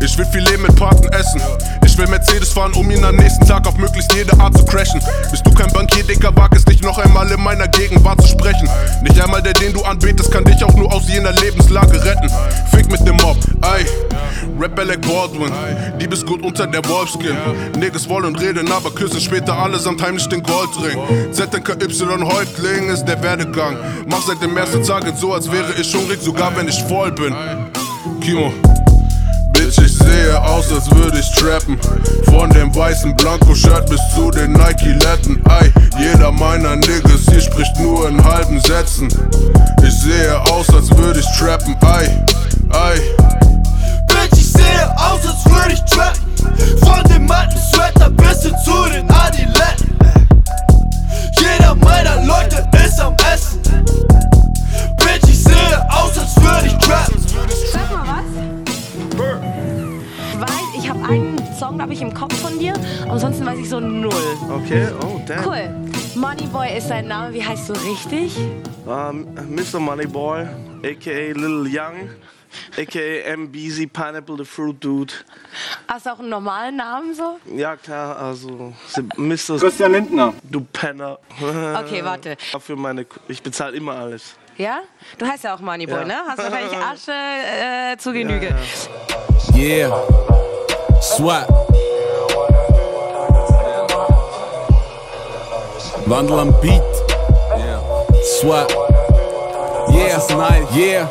ich 0.00 0.16
will 0.16 0.26
Filet 0.26 0.58
mit 0.58 0.76
Paten 0.76 1.08
essen. 1.08 1.40
Ich 1.84 1.98
will 1.98 2.06
Mercedes 2.06 2.52
fahren, 2.52 2.72
um 2.74 2.88
ihn 2.90 3.02
am 3.04 3.16
nächsten 3.16 3.46
Tag 3.46 3.66
auf 3.66 3.76
möglichst 3.78 4.12
jede 4.14 4.38
Art 4.38 4.56
zu 4.56 4.64
crashen. 4.64 5.00
Bist 5.30 5.44
du 5.44 5.50
kein 5.52 5.72
Bankier, 5.72 6.04
Dicker, 6.04 6.30
wag 6.36 6.54
es 6.54 6.64
nicht 6.66 6.84
noch 6.84 6.98
einmal 6.98 7.28
in 7.30 7.42
meiner 7.42 7.66
Gegenwart 7.66 8.20
zu 8.22 8.27
sprechen. 8.28 8.68
Nicht 9.02 9.20
einmal 9.20 9.42
der, 9.42 9.54
den 9.54 9.72
du 9.72 9.82
anbetest, 9.82 10.30
kann 10.30 10.44
dich 10.44 10.62
auch 10.64 10.74
nur 10.74 10.92
aus 10.92 11.08
jener 11.08 11.32
Lebenslage 11.32 12.04
retten. 12.04 12.30
Fick 12.70 12.90
mit 12.90 13.06
dem 13.06 13.16
Mob, 13.16 13.36
ey. 13.62 13.86
Rap 14.60 14.78
Alec 14.78 15.00
Baldwin, 15.02 15.52
Liebesgut 15.98 16.42
unter 16.42 16.66
der 16.66 16.84
Wolfskin. 16.88 17.36
Niggas 17.78 18.08
wollen 18.08 18.34
reden, 18.36 18.70
aber 18.70 18.90
küssen 18.90 19.20
später 19.20 19.56
allesamt 19.56 20.02
heimlich 20.02 20.28
den 20.28 20.42
Goldring. 20.42 20.98
ZNKY 21.32 21.88
Häuptling 22.24 22.90
ist 22.90 23.04
der 23.04 23.22
Werdegang. 23.22 23.76
Mach 24.08 24.22
seit 24.22 24.42
dem 24.42 24.56
ersten 24.56 24.82
Tag 24.82 25.04
so, 25.16 25.32
als 25.32 25.50
wäre 25.50 25.72
ich 25.80 25.94
hungrig, 25.94 26.20
sogar 26.20 26.56
wenn 26.56 26.68
ich 26.68 26.82
voll 26.84 27.12
bin. 27.12 27.34
Kimo. 28.20 28.52
Bitch, 29.68 29.84
ich 29.84 29.98
sehe 29.98 30.42
aus, 30.44 30.72
als 30.72 30.90
würde 30.90 31.18
ich 31.18 31.30
trappen. 31.32 31.78
Von 32.24 32.48
dem 32.48 32.74
weißen 32.74 33.14
Blanko-Shirt 33.16 33.90
bis 33.90 34.00
zu 34.14 34.30
den 34.30 34.52
Nike-Letten. 34.52 35.42
Ey, 35.60 35.70
jeder 35.98 36.32
meiner 36.32 36.74
Niggas 36.76 37.26
hier 37.28 37.40
spricht 37.42 37.78
nur 37.78 38.08
in 38.08 38.24
halben 38.24 38.58
Sätzen. 38.60 39.08
Ich 39.86 39.94
sehe 40.00 40.40
aus, 40.52 40.70
als 40.70 40.90
würde 40.96 41.20
ich 41.20 41.26
trappen. 41.38 41.76
Ey, 41.82 42.06
ey. 42.72 43.00
Bitch, 44.06 44.38
ich 44.40 44.52
sehe 44.52 44.90
aus, 44.96 45.20
als 45.26 45.44
würde 45.44 45.74
ich 45.74 45.82
trappen. 45.82 46.22
Von 46.78 47.04
dem 47.12 47.30
alten 47.30 47.58
Sweater 47.58 48.08
bis 48.08 48.42
hin 48.44 48.54
zu 48.64 48.90
den 48.90 49.10
Adiletten. 49.10 49.98
Jeder 51.36 51.74
meiner 51.74 52.24
Leute 52.24 52.66
ist 52.86 52.98
am 52.98 53.14
Essen. 53.34 53.60
Bitch, 54.96 55.28
ich 55.28 55.44
sehe 55.44 55.86
aus, 55.90 56.16
als 56.16 56.36
würde 56.36 56.68
ich 56.68 56.86
trappen. 56.86 57.22
Sag 57.70 57.90
mal 57.90 58.06
was. 58.06 58.37
Song, 61.58 61.76
glaube 61.76 61.92
ich, 61.92 62.00
im 62.02 62.14
Kopf 62.14 62.34
von 62.40 62.56
dir. 62.58 62.72
Ansonsten 63.08 63.44
weiß 63.44 63.58
ich 63.58 63.68
so 63.68 63.80
null. 63.80 64.12
Okay, 64.48 64.86
oh, 65.02 65.20
damn. 65.26 65.44
Cool. 65.44 65.68
Moneyboy 66.14 66.76
ist 66.76 66.88
dein 66.88 67.08
Name. 67.08 67.34
Wie 67.34 67.44
heißt 67.44 67.68
du 67.68 67.72
richtig? 67.72 68.36
Um, 68.86 69.26
Mr. 69.48 69.80
Moneyboy, 69.80 70.46
aka 70.84 71.32
Little 71.32 71.64
Young, 71.68 72.10
aka 72.78 73.00
M. 73.32 73.50
Beezy 73.50 73.88
Pineapple 73.88 74.36
the 74.38 74.44
Fruit 74.44 74.76
Dude. 74.82 75.12
Hast 75.88 76.06
du 76.06 76.10
auch 76.10 76.20
einen 76.20 76.28
normalen 76.28 76.76
Namen 76.76 77.12
so? 77.12 77.38
Ja, 77.52 77.74
klar, 77.76 78.16
also 78.18 78.72
Mr. 79.16 79.58
Christian 79.58 79.92
Lindner. 79.92 80.34
Du 80.44 80.60
Penner. 80.72 81.18
Okay, 81.84 82.04
warte. 82.04 82.36
Für 82.60 82.76
meine, 82.76 83.04
ich 83.26 83.42
bezahle 83.42 83.76
immer 83.76 83.94
alles. 83.96 84.36
Ja? 84.56 84.78
Du 85.18 85.26
heißt 85.26 85.42
ja 85.44 85.54
auch 85.54 85.60
Moneyboy, 85.60 86.00
Ja. 86.00 86.04
ne? 86.04 86.14
Hast 86.28 86.38
wahrscheinlich 86.38 86.76
Asche 86.76 87.12
äh, 87.12 87.96
zu 87.96 88.12
Genüge. 88.12 88.54
Yeah. 89.56 90.37
Swat. 91.18 91.48
Wandel 96.06 96.38
am 96.38 96.52
Beat. 96.60 96.80
Swat. 98.22 98.70
Yeah, 99.90 100.18
nice. 100.36 100.76
Yeah. 100.76 101.08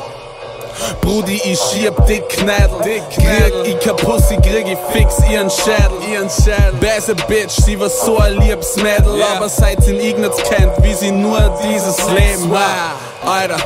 Brudi, 1.02 1.42
ich 1.44 1.60
schieb 1.60 1.94
dick 2.06 2.30
Knädel. 2.30 3.02
Krieg 3.14 3.54
ich 3.66 3.80
kein 3.82 3.98
Pussy, 3.98 4.38
krieg 4.38 4.68
ich 4.68 4.78
fix 4.94 5.20
ihren 5.30 5.50
Schädel. 5.50 6.00
Ihren 6.10 6.30
Schädel. 6.30 6.72
Beste 6.80 7.14
Bitch, 7.28 7.52
sie 7.66 7.78
war 7.78 7.90
so 7.90 8.18
ein 8.18 8.40
liebes 8.40 8.78
Mädel. 8.78 9.22
Aber 9.36 9.50
seit 9.50 9.84
sie 9.84 9.92
Ignaz 9.92 10.38
kennt, 10.38 10.72
wie 10.84 10.94
sie 10.94 11.12
nur 11.12 11.54
dieses 11.66 11.98
Leben 12.12 12.58
hat. 12.58 12.96
Alter, 13.26 13.58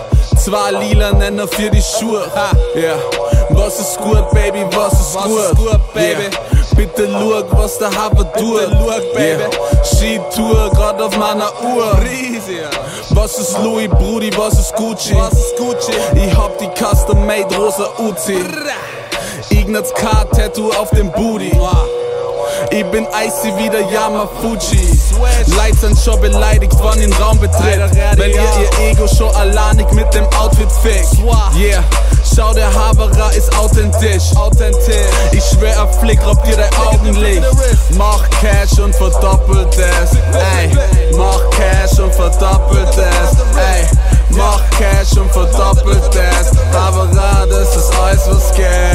zwei 0.43 0.71
lila 0.71 1.13
Nenner 1.13 1.47
für 1.47 1.69
die 1.69 1.83
Schuhe. 1.83 2.23
Ja. 2.73 2.95
Was 3.53 3.79
ist 3.79 3.97
gut, 3.97 4.29
Baby, 4.31 4.65
was 4.71 4.93
ist 4.93 5.17
gut? 5.17 5.93
Baby. 5.93 6.29
Bitte 6.75 7.07
schau, 7.11 7.43
was 7.57 7.77
der 7.77 7.89
Haber 7.89 8.31
tut. 8.33 8.69
Baby. 9.13 9.43
Skitour, 9.83 10.69
grad 10.71 11.01
auf 11.01 11.15
meiner 11.17 11.51
Uhr. 11.63 11.97
Was 13.11 13.37
ist 13.37 13.57
Louis, 13.59 13.89
Brudi, 13.89 14.31
was 14.37 14.53
ist 14.53 14.75
Gucci? 14.75 15.15
Was 15.15 15.33
ist 15.33 15.57
Gucci? 15.57 15.91
Ich 16.15 16.35
hab 16.35 16.57
die 16.57 16.69
Custom-Made 16.75 17.55
rosa 17.55 17.89
Uzi. 17.97 18.37
Ignaz 19.49 19.93
K-Tattoo 19.93 20.71
auf 20.71 20.89
dem 20.91 21.11
Booty. 21.11 21.51
Ich 22.69 22.85
bin 22.85 23.05
icy 23.05 23.53
wie 23.57 23.69
der 23.69 23.81
Yamafuji. 23.81 24.99
Leid 25.57 25.75
sind 25.75 25.97
schon 25.99 26.19
beleidigt, 26.21 26.73
wann 26.81 26.99
den 26.99 27.11
Raum 27.13 27.39
betritt. 27.39 27.79
Wenn 28.15 28.31
ihr 28.31 28.41
ihr 28.41 28.91
Ego 28.91 29.07
schon 29.07 29.33
alleinig 29.35 29.91
mit 29.91 30.13
dem 30.13 30.25
Outfit 30.39 30.71
fickt. 30.81 31.17
Yeah, 31.55 31.83
schau, 32.35 32.53
der 32.53 32.73
Haberer 32.73 33.33
ist 33.33 33.55
authentisch. 33.57 34.35
Authentisch. 34.35 35.11
Ich 35.31 35.43
schwör, 35.43 35.69
er 35.69 35.87
flick, 35.87 36.23
raubt 36.25 36.45
dir 36.45 36.57
dein 36.57 36.73
Augenlicht. 36.75 37.43
Mach 37.97 38.29
Cash 38.29 38.79
und 38.79 38.95
verdoppelt 38.95 39.73
es. 39.77 40.11
Ey, 40.13 40.71
mach 41.15 41.49
Cash 41.51 41.99
und 41.99 42.13
verdoppelt 42.13 42.89
es. 42.89 43.39
Ey, 43.57 43.87
mach 44.29 44.61
Cash 44.71 45.17
und 45.17 45.31
verdoppelt 45.31 46.15
es. 46.15 46.51
Haberer, 46.73 47.47
das 47.47 47.75
ist 47.75 47.93
alles, 47.99 48.27
was 48.27 48.53
geht. 48.53 48.90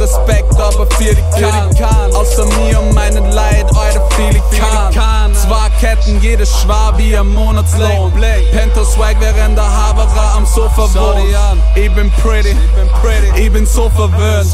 Respekt, 0.00 0.58
aber 0.58 0.86
für 0.96 1.14
die 1.14 1.24
kann. 1.40 2.14
Außer 2.14 2.46
mir 2.46 2.80
und 2.80 2.94
meinen 2.94 3.30
Leid, 3.32 3.66
eure 3.74 4.08
Filikan. 4.12 5.34
Zwei 5.34 5.68
Ketten, 5.78 6.20
jede 6.20 6.46
Schwab 6.46 6.96
wie 6.98 7.16
ein 7.16 7.28
Monatslohn. 7.28 8.12
Penthouse 8.52 8.92
Swag, 8.94 9.16
während 9.20 9.56
der 9.56 9.64
Haberer 9.64 10.34
am 10.36 10.46
Sofa 10.46 10.82
wohnt. 10.94 11.62
Ich 11.74 11.92
bin 11.94 12.10
pretty, 12.22 12.56
ich 13.36 13.52
bin 13.52 13.66
so 13.66 13.90
verwöhnt. 13.90 14.50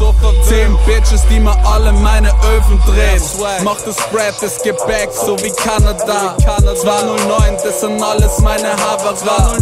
Zehn 0.47 0.77
Bitches, 0.85 1.21
die 1.29 1.39
mir 1.39 1.55
alle 1.65 1.91
meine 1.93 2.29
Öfen 2.55 2.79
drehen. 2.85 3.21
Mach 3.63 3.77
das 3.85 3.97
Spread, 3.97 4.35
das 4.41 4.61
Gebäck, 4.61 5.09
so 5.11 5.37
wie 5.39 5.51
Kanada. 5.51 6.35
209, 6.37 7.57
das 7.63 7.79
sind 7.81 8.01
alles 8.03 8.39
meine 8.39 8.71
Haberer. 8.71 9.57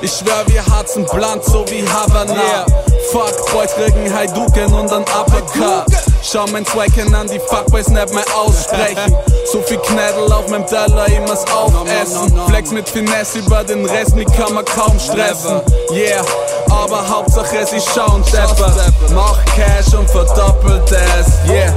Ich 0.00 0.12
schwör, 0.12 0.44
wir 0.46 0.64
hatzen 0.66 1.04
blunt, 1.04 1.44
so 1.44 1.64
wie 1.68 1.84
Havana. 1.88 2.64
Fuck, 3.12 3.52
Boys 3.52 3.72
kriegen 3.74 4.12
Haiduken 4.12 4.72
und 4.72 4.92
ein 4.92 5.02
Uppercut. 5.02 5.86
Schau 6.22 6.44
mein 6.52 6.66
Swacken 6.66 7.14
an, 7.14 7.28
die 7.28 7.38
Fuckboys 7.38 7.88
nicht 7.88 8.12
mehr 8.12 8.24
aussprechen. 8.36 9.16
So 9.50 9.62
viel 9.62 9.78
Knädel 9.78 10.32
auf 10.32 10.48
meinem 10.48 10.66
Teller, 10.66 11.06
ich 11.06 11.20
muss 11.20 11.44
aufessen. 11.52 12.32
Flex 12.48 12.70
mit 12.72 12.88
Finesse 12.88 13.38
über 13.38 13.62
den 13.62 13.86
Rest, 13.86 14.16
mich 14.16 14.26
kann 14.36 14.54
man 14.54 14.64
kaum 14.64 14.98
stressen. 14.98 15.60
Yeah, 15.92 16.24
aber 16.68 17.08
Hauptsache 17.08 17.64
sie 17.66 17.80
schauen 17.80 18.22
Depper. 18.32 18.72
Mach 19.14 19.38
Cash 19.44 19.94
und 19.94 20.10
verdoppelt 20.10 20.90
es. 20.90 21.50
Yeah, 21.50 21.72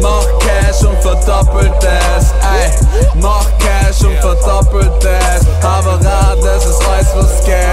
mach 0.00 0.26
Cash 0.38 0.82
und 0.82 1.00
verdoppelt 1.02 1.72
es. 1.82 2.32
Ey, 2.42 2.70
mach 3.16 3.46
Cash 3.58 4.02
und 4.04 4.16
verdoppelt 4.18 5.04
es. 5.04 5.46
Haberer, 5.62 6.36
das 6.42 6.64
ist 6.64 6.82
alles, 6.88 7.08
was 7.14 7.44
geht. 7.44 7.69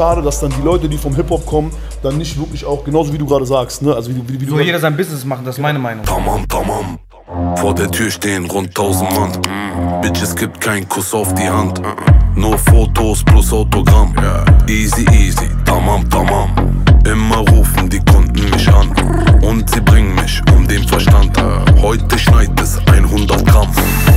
Schade, 0.00 0.22
dass 0.22 0.40
dann 0.40 0.50
die 0.50 0.62
Leute, 0.62 0.88
die 0.88 0.96
vom 0.96 1.14
Hip-Hop 1.14 1.44
kommen, 1.44 1.70
dann 2.02 2.16
nicht 2.16 2.38
wirklich 2.38 2.64
auch, 2.64 2.82
genauso 2.82 3.12
wie 3.12 3.18
du 3.18 3.26
gerade 3.26 3.44
sagst, 3.44 3.82
ne? 3.82 3.94
Also 3.94 4.08
wie, 4.08 4.14
du- 4.14 4.26
wie, 4.28 4.40
wie 4.40 4.46
du 4.46 4.52
Soll 4.52 4.62
jeder 4.62 4.78
sein 4.78 4.96
Business 4.96 5.26
machen, 5.26 5.44
das 5.44 5.56
ist 5.56 5.60
meine 5.60 5.78
Meinung. 5.78 6.06
Tamam, 6.06 6.48
tamam. 6.48 6.98
Vor 7.56 7.74
der 7.74 7.90
Tür 7.90 8.10
stehen 8.10 8.46
rund 8.46 8.68
1000 8.68 9.12
Mann. 9.14 10.00
Bitch, 10.00 10.22
es 10.22 10.34
gibt 10.34 10.58
keinen 10.58 10.88
Kuss 10.88 11.12
auf 11.12 11.34
die 11.34 11.48
Hand. 11.50 11.82
Nur 12.34 12.56
Fotos 12.56 13.22
plus 13.24 13.52
Autogramm. 13.52 14.14
Easy, 14.66 15.04
easy, 15.12 15.48
tamam, 15.66 16.08
tamam. 16.08 16.48
Immer 17.04 17.38
rufen 17.50 17.90
die 17.90 18.00
Kunden 18.00 18.48
mich 18.50 18.68
an. 18.72 18.88
Und 19.42 19.68
sie 19.68 19.82
bringen 19.82 20.14
mich 20.14 20.40
um 20.56 20.66
den 20.66 20.82
Verstand. 20.88 21.36
Heute 21.82 22.18
schneit 22.18 22.58
es 22.58 22.78
100 22.90 23.44
Gramm. 23.44 23.68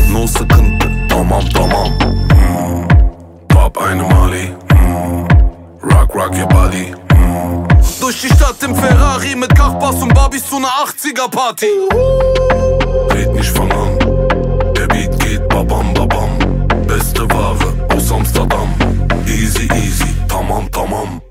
No 0.10 0.26
Sekunde, 0.28 0.90
tamam, 1.10 1.48
tamam. 1.50 1.92
Mm. 2.30 2.88
Pop 3.50 3.78
eine 3.80 4.04
Mali. 4.04 4.50
Mm. 4.74 5.33
Rock, 5.84 6.16
rock 6.16 6.34
your 6.36 6.48
body. 6.48 6.94
Durch 8.00 8.22
die 8.22 8.28
Stadt 8.28 8.62
im 8.64 8.76
Ferrari 8.76 9.36
mit 9.36 9.54
Kachbass 9.56 10.02
und 10.02 10.14
Barbies 10.14 10.48
zu 10.48 10.56
einer 10.56 10.70
80er 10.70 11.30
Party. 11.30 11.68
Red 13.10 13.34
nicht 13.34 13.50
fang 13.50 13.72
an. 13.72 13.98
Der 14.76 14.88
Beat 14.88 15.20
geht 15.20 15.48
babam 15.50 15.94
babam. 15.94 16.38
Beste 16.88 17.30
Ware 17.32 17.74
aus 17.90 18.12
Amsterdam. 18.12 18.74
Easy 19.28 19.68
easy, 19.74 20.16
tamam. 20.28 20.72
Tamam 20.72 21.22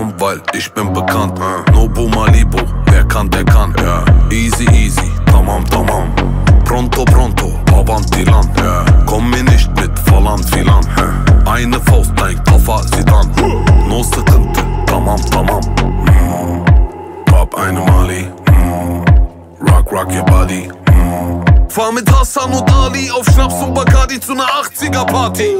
warum, 0.00 0.14
weil 0.18 0.40
ich 0.52 0.72
bin 0.72 0.92
bekannt. 0.92 1.38
Nobu 1.72 2.08
Malibu, 2.08 2.58
wer 2.86 3.04
kann, 3.04 3.30
der 3.30 3.44
kann. 3.44 3.74
Easy 4.30 4.64
easy, 4.72 5.10
tamam 5.26 5.64
tamam. 5.70 6.12
Pronto 6.64 7.04
pronto, 7.04 7.52
avanti 7.72 8.24
land. 8.24 8.50
Komm 9.06 9.30
mir 9.30 9.42
nicht 9.42 9.70
mit 9.76 9.98
Volland 10.00 10.44
Filan. 10.50 10.86
Eine 11.46 11.80
Faust, 11.80 12.12
dein 12.16 12.42
Koffer, 12.44 12.82
sie 12.94 13.04
dann. 13.04 13.30
No 13.88 14.02
Sekunde, 14.02 14.60
tamam 14.86 15.20
tamam. 15.30 15.60
hab 17.32 17.54
eine 17.56 17.80
Mali. 17.80 18.28
Mm. 18.50 19.04
Rock, 19.68 19.92
rock 19.92 20.12
your 20.12 20.24
body. 20.24 20.70
Mm. 20.90 21.68
Fahr 21.68 21.92
mit 21.92 22.10
Hassan 22.12 22.52
und 22.52 22.72
Ali 22.72 23.10
auf 23.10 23.26
Schnaps 23.26 23.62
und 23.62 23.74
Bacardi 23.74 24.20
zu 24.20 24.34
ner 24.34 24.46
80er 24.62 25.04
Party. 25.06 25.56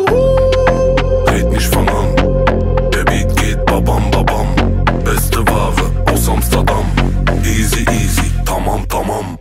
Red 1.26 1.51
nicht 1.51 1.66
von 1.66 1.88
an. 1.88 2.09
Babam 3.70 4.02
babam. 4.10 4.46
Beste 5.04 5.38
Ware 5.46 5.84
aus 6.10 6.28
Amsterdam. 6.28 6.84
Easy 7.44 7.84
easy, 7.92 8.26
tamam 8.44 8.84
tamam. 8.88 9.38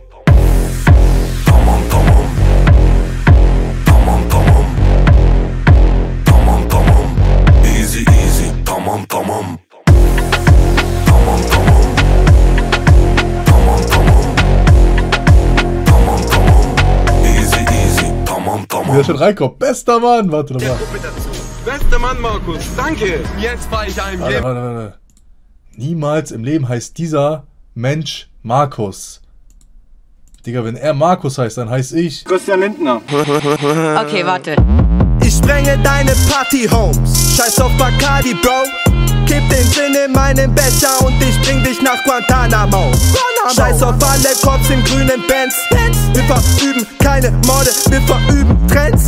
Tamam 1.44 1.82
tamam. 1.90 2.26
Tamam 3.84 4.22
tamam. 4.30 4.64
Tamam 6.24 6.68
tamam. 6.68 7.06
Easy 7.64 8.04
easy, 8.22 8.52
tamam 8.64 9.04
tamam. 9.08 9.58
Tamam 11.06 11.40
tamam. 11.50 11.84
Tamam 13.46 13.80
tamam. 13.90 14.24
Tamam 15.84 16.20
tamam. 16.30 16.64
Easy 17.24 17.62
easy, 17.82 18.06
tamam 18.24 18.64
tamam. 18.68 18.92
Wie 18.92 18.96
der 18.96 19.04
schon 19.04 19.16
reinkommt. 19.16 19.58
Bester 19.58 19.98
Mann. 19.98 20.30
Warte 20.30 20.54
doch 20.54 20.62
mal. 20.62 20.78
Bester 21.64 21.98
Mann, 21.98 22.20
Markus. 22.20 22.60
Danke. 22.76 23.20
Jetzt 23.38 23.66
fahr 23.66 23.86
ich 23.86 24.00
ein. 24.00 24.18
Warte, 24.20 24.42
warte, 24.42 24.60
warte. 24.60 24.98
Niemals 25.76 26.30
im 26.30 26.44
Leben 26.44 26.68
heißt 26.68 26.96
dieser 26.98 27.44
Mensch 27.74 28.28
Markus. 28.42 29.20
Digga, 30.46 30.64
wenn 30.64 30.76
er 30.76 30.94
Markus 30.94 31.36
heißt, 31.38 31.58
dann 31.58 31.68
heißt 31.68 31.92
ich. 31.92 32.24
Christian 32.24 32.60
Lindner. 32.60 33.00
Okay, 33.10 34.24
warte. 34.24 34.56
Ich 35.22 35.34
sprenge 35.36 35.78
deine 35.82 36.12
Party 36.30 36.66
Homes. 36.66 37.36
Scheiß 37.36 37.60
auf 37.60 37.76
Bacardi, 37.76 38.34
Bro. 38.34 39.19
Kipp 39.30 39.48
den 39.48 39.70
Gin 39.70 39.94
in 39.94 40.10
meinen 40.10 40.52
Becher 40.52 41.00
und 41.06 41.14
ich 41.22 41.40
bring 41.42 41.62
dich 41.62 41.80
nach 41.80 42.02
Guantanamo. 42.02 42.90
Scheiß 43.54 43.80
auf 43.84 43.94
alle 44.02 44.34
Cops 44.42 44.68
in 44.70 44.82
grünen 44.82 45.22
Bands. 45.28 45.54
Wir 46.12 46.24
verüben 46.24 46.84
keine 46.98 47.30
Morde, 47.46 47.70
wir 47.90 48.00
verüben 48.02 48.58
Trends. 48.66 49.04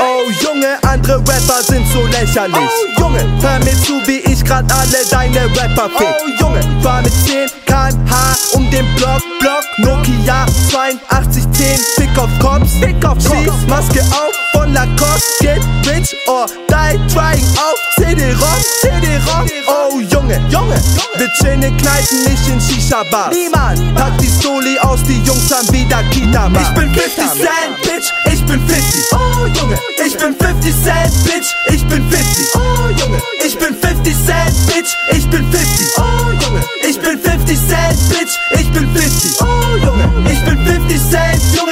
Oh 0.00 0.28
Junge, 0.42 0.76
andere 0.82 1.18
Rapper 1.18 1.62
sind 1.62 1.86
so 1.92 2.04
lächerlich. 2.06 2.56
Oh 2.56 3.00
Junge, 3.00 3.24
hör 3.40 3.58
mir 3.60 3.80
zu, 3.84 4.02
wie 4.06 4.18
ich 4.18 4.44
grad 4.44 4.64
alle 4.72 5.06
deine 5.08 5.44
Rapper 5.44 5.88
fick. 5.96 6.16
Oh 6.20 6.42
Junge, 6.42 6.60
fahr 6.82 7.02
mit 7.02 7.12
10 7.12 7.48
kmh 7.64 8.36
um 8.54 8.68
den 8.72 8.84
Block, 8.96 9.22
Block. 9.38 9.64
Nokia 9.78 10.46
8210, 10.72 11.78
Fick 11.96 12.18
auf 12.18 12.30
Cops, 12.40 12.72
Fick 12.80 13.04
auf 13.04 13.18
Cops. 13.24 13.66
Maske 13.68 14.00
auf 14.00 14.34
von 14.52 14.74
Lacoste, 14.74 15.22
get 15.40 15.62
rich 15.86 16.12
or 16.26 16.46
die 16.68 16.98
trying 17.14 17.46
auf 17.56 17.78
CD-ROM, 17.96 18.58
CD-ROM. 18.80 19.59
Oh 19.66 20.00
Junge, 20.00 20.40
Junge, 20.48 20.80
wir 21.16 21.28
chillen 21.40 21.62
in 21.62 21.76
Kneipen, 21.76 22.24
nicht 22.24 22.48
in 22.48 22.60
Shisha-Bars. 22.60 23.34
Niemand 23.34 23.94
pack 23.94 24.16
die 24.18 24.28
Stoli 24.28 24.78
aus, 24.80 25.02
die 25.04 25.20
Jungs 25.22 25.50
haben 25.52 25.70
wieder 25.72 26.02
kita. 26.10 26.50
Ich 26.60 26.68
bin 26.74 26.94
50 26.94 27.14
Cent, 27.14 27.82
Bitch, 27.82 28.10
ich 28.32 28.44
bin 28.46 28.60
50. 28.66 29.04
Oh 29.12 29.46
Junge, 29.46 29.78
ich 30.04 30.16
bin 30.16 30.34
50 30.34 30.74
Cent, 30.82 31.24
Bitch, 31.24 31.48
ich 31.66 31.84
bin 31.86 32.08
50. 32.10 32.46
Oh 32.54 32.88
Junge, 32.98 33.20
ich 33.44 33.58
bin 33.58 33.74
50 33.74 34.14
Cent, 34.26 34.66
Bitch, 34.66 34.90
ich 35.12 35.28
bin 35.28 35.50
50. 35.50 35.86
Oh 35.98 36.30
Junge, 36.42 36.64
ich 36.88 37.00
bin 37.00 37.18
50 37.18 37.58
Cent, 37.58 38.08
Bitch, 38.08 38.32
ich 38.58 38.70
bin 38.72 38.88
50. 38.94 39.40
Oh 39.40 39.76
Junge, 39.84 40.30
ich 40.30 40.44
bin 40.44 40.58
50 40.66 41.10
Cent, 41.10 41.42
Junge, 41.54 41.69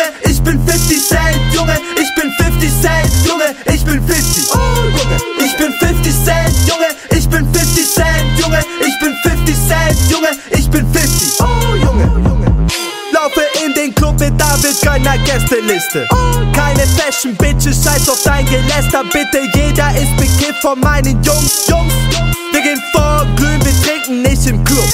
Gästeliste. 15.79 16.09
Keine 16.53 16.87
Fashion 16.87 17.37
Bitches, 17.37 17.85
scheiß 17.85 18.09
auf 18.09 18.23
dein 18.25 18.45
Geläster, 18.47 19.05
bitte. 19.13 19.41
Jeder 19.55 19.91
ist 19.91 20.17
bekifft 20.17 20.61
von 20.63 20.79
meinen 20.81 21.23
Jungs, 21.23 21.67
Jungs. 21.69 21.93
Wir 22.53 22.63
gehen 22.63 22.83
vor, 22.93 23.27
glühen, 23.37 23.65
wir 23.65 23.83
trinken 23.83 24.23
nicht 24.23 24.47
im 24.47 24.63
Club. 24.65 24.89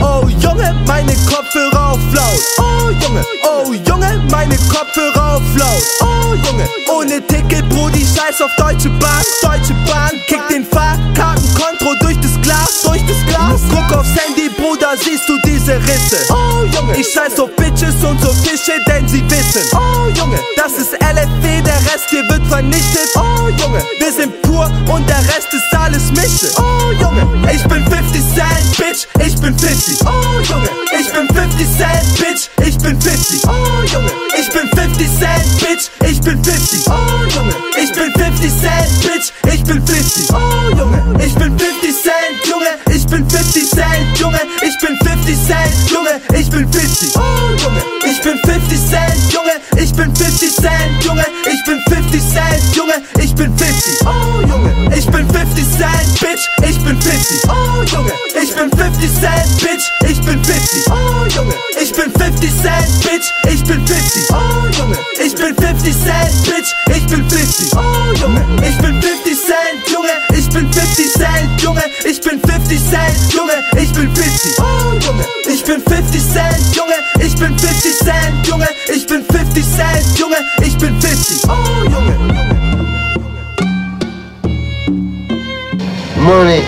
Oh 0.00 0.28
Junge, 0.28 0.74
meine 0.86 1.14
Kopfhörer 1.26 1.92
auf 1.92 2.00
laut. 2.14 2.40
Oh 2.58 2.90
Junge, 2.90 3.24
oh 3.44 3.72
Junge, 3.72 4.22
meine 4.30 4.56
Kopfhörer 4.56 5.36
auf 5.36 5.42
laut. 5.56 5.82
Oh 6.00 6.34
Junge, 6.34 6.68
ohne 6.94 7.26
Ticket, 7.26 7.68
Brudi, 7.68 8.00
scheiß 8.00 8.40
auf 8.42 8.54
Deutsche 8.56 8.90
Bahn. 9.00 9.22
Deutsche 9.42 9.74
Bahn, 9.86 10.10
kick 10.28 10.46
den 10.48 10.64
Fahrkartenkonto 10.64 11.94
durch 12.00 12.18
das 12.20 12.40
Glas, 12.42 12.82
durch 12.82 13.02
das 13.06 13.26
Glas. 13.26 13.60
Guck 13.70 13.98
aufs 13.98 14.10
Handy, 14.16 14.48
Bruder, 14.48 14.94
siehst 14.96 15.28
du 15.28 15.38
diese 15.62 15.76
Risse. 15.76 16.18
Oh 16.30 16.64
Junge, 16.74 16.96
ich 16.96 17.06
scheiß 17.12 17.38
auf 17.38 17.54
Bitches 17.54 18.02
und 18.02 18.20
so 18.20 18.32
Fische, 18.42 18.72
denn 18.88 19.06
sie 19.08 19.22
wissen. 19.30 19.62
Oh 19.72 20.08
Junge, 20.18 20.38
das 20.56 20.72
ist 20.72 20.92
LFW, 20.94 21.62
der 21.62 21.78
Rest 21.86 22.10
hier 22.10 22.28
wird 22.28 22.44
vernichtet. 22.48 23.08
Oh 23.14 23.48
Junge, 23.48 23.82
wir 23.98 24.12
sind 24.12 24.42
pur 24.42 24.68
und 24.92 25.08
der 25.08 25.18
Rest 25.18 25.52
ist 25.52 25.72
alles 25.72 26.10
Mische. 26.10 26.50
Oh 26.58 26.90
Junge, 26.92 27.26
ich 27.52 27.62
bin 27.64 27.84
50 27.84 28.22
Cent, 28.34 28.76
Bitch, 28.76 29.06
ich 29.24 29.40
bin 29.40 29.56
50. 29.56 29.98
Oh 30.04 30.40
Junge, 30.50 30.68
ich 30.98 31.12
bin 31.12 31.28
50 31.28 31.66
Cent, 31.76 32.18
Bitch, 32.18 32.48
ich 32.66 32.78
bin 32.78 33.00
50. 33.00 33.42
Oh 33.46 33.82
Junge, 33.84 34.10
ich 34.40 34.50
bin 34.50 34.68
50 34.68 35.08
Cent, 35.18 35.60
Bitch, 35.60 36.10
ich 36.10 36.20
bin 36.20 36.44
50. 36.44 36.86
Oh 36.88 36.92
Junge, 37.34 37.54
ich 37.80 37.92
bin 37.92 38.12
50 38.12 38.50
Cent, 38.50 39.00
Bitch, 39.02 39.32
ich 39.52 39.64
bin 39.64 39.86
50. 39.86 40.28
Oh 40.32 40.76
Junge, 40.76 41.24
ich 41.24 41.34
bin 41.34 41.56
50 41.56 41.60
Cent, 41.60 41.62
Junge, 41.62 41.81
ich 41.81 41.81
bin 43.12 43.28
50 43.28 43.68
Cent, 43.68 44.18
Junge, 44.18 44.40
ich 44.62 44.78
bin 44.80 44.96
50 45.04 45.36
Cent, 45.46 45.90
Junge, 45.90 46.18
ich 46.32 46.48
bin 46.48 46.66
50. 46.72 47.12
Oh 47.16 47.20
Junge, 47.60 47.82
ich 48.06 48.22
bin 48.22 48.38
50 48.38 48.88
Cent, 48.88 49.32
Junge, 49.32 49.52
ich 49.76 49.92
bin 49.92 50.16
50 50.16 50.56
Cent, 50.56 51.04
Junge, 51.04 51.26
ich 51.44 51.64
bin 51.66 51.78
50 51.90 52.22
Cent, 52.22 52.74
Junge, 52.74 52.94
ich 53.22 53.34
bin 53.34 53.52
50. 53.58 54.06
Oh 54.06 54.40
Junge, 54.48 54.96
ich 54.96 55.06
bin 55.06 55.28
50 55.28 55.64
Cent, 55.76 56.20
Bitch, 56.20 56.40
ich 56.66 56.78
bin 56.82 56.98
50. 57.02 57.50
Oh 57.50 57.82
Junge, 57.92 58.12
ich 58.42 58.54
bin 58.54 58.70
50 58.70 59.10
Cent, 59.20 59.60
Bitch, 59.60 59.84
ich 60.08 60.20
bin 60.22 60.42
50. 60.42 60.84
Oh 60.88 61.26
Junge, 61.36 61.54
ich 61.82 61.92
bin 61.92 62.10
50 62.16 62.50
Cent, 62.62 62.88
Bitch, 63.04 63.28
ich 63.52 63.62
bin 63.64 63.86
50. 63.86 64.32
Oh 64.32 64.66
Junge, 64.72 64.98
ich 65.22 65.34
bin 65.34 65.54
50 65.54 65.92
Cent, 65.92 66.32
Bitch, 66.48 66.96
ich 66.96 67.06
bin 67.08 67.28
50. 67.28 67.72
Oh 67.76 68.12
Junge, 68.16 68.40
ich 68.66 68.78
bin 68.78 69.02
50 69.02 69.36
Cent, 69.36 69.92
Junge, 69.92 70.16
ich 70.34 70.48
bin 70.48 70.72
50 70.72 71.12
Cent, 71.12 71.62
Junge, 71.62 71.82
ich 72.04 72.20
bin 72.22 72.40
50 72.72 72.90
Cent, 72.90 73.32
Junge, 73.34 73.52
ich 73.76 73.92
bin 73.92 74.10
50. 74.14 74.58
Oh 74.58 74.94
Junge, 74.98 75.24
ich 75.46 75.62
bin 75.62 75.78
50 75.78 76.22
Cent, 76.22 76.74
Junge, 76.74 76.94
ich 77.20 77.36
bin 77.36 77.58
50 77.58 77.98
Cent, 77.98 78.46
Junge, 78.46 78.66
ich 78.88 79.06
bin 79.06 79.22
50 79.22 79.62
Cent, 79.62 80.18
Junge, 80.18 80.36
ich 80.62 80.78
bin 80.78 80.98
50. 80.98 81.50
Oh 81.50 81.84
Junge. 81.84 82.16
Money. 86.16 86.62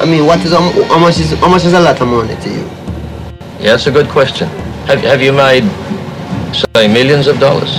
I 0.00 0.06
mean, 0.06 0.24
what 0.26 0.38
is 0.44 0.52
how 0.52 0.98
much 1.00 1.18
is 1.18 1.32
how 1.40 1.48
much 1.48 1.64
is 1.64 1.72
a 1.72 1.80
lot 1.80 2.00
of 2.00 2.06
money 2.06 2.36
to 2.36 2.50
you? 2.50 2.64
Yeah, 3.58 3.72
that's 3.72 3.88
a 3.88 3.90
good 3.90 4.08
question. 4.08 4.46
Have, 4.86 5.00
have 5.00 5.20
you 5.20 5.32
made, 5.32 5.64
say, 6.54 6.86
millions 6.86 7.26
of 7.26 7.40
dollars? 7.40 7.78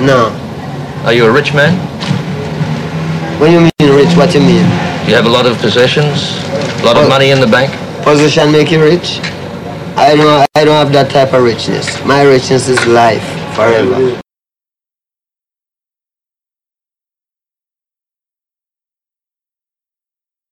No. 0.00 0.34
Are 1.04 1.12
you 1.12 1.26
a 1.26 1.32
rich 1.32 1.54
man? 1.54 1.78
When 3.38 3.52
you 3.52 3.60
mean 3.60 3.94
rich, 3.96 4.16
what 4.16 4.32
do 4.32 4.40
you 4.40 4.46
mean? 4.46 4.89
You 5.06 5.14
have 5.16 5.26
a 5.26 5.28
lot 5.28 5.46
of 5.46 5.58
possessions? 5.58 6.38
A 6.82 6.84
lot 6.84 6.96
of 6.96 7.08
money 7.08 7.30
in 7.30 7.40
the 7.40 7.46
bank? 7.46 7.70
Position 8.04 8.52
make 8.52 8.70
you 8.70 8.80
rich? 8.80 9.20
I 9.96 10.14
don't 10.16 10.46
I 10.54 10.64
don't 10.64 10.76
have 10.76 10.92
that 10.92 11.10
type 11.10 11.32
of 11.34 11.42
richness. 11.42 11.86
My 12.04 12.22
richness 12.22 12.68
is 12.68 12.78
life 12.86 13.24
forever. 13.54 14.20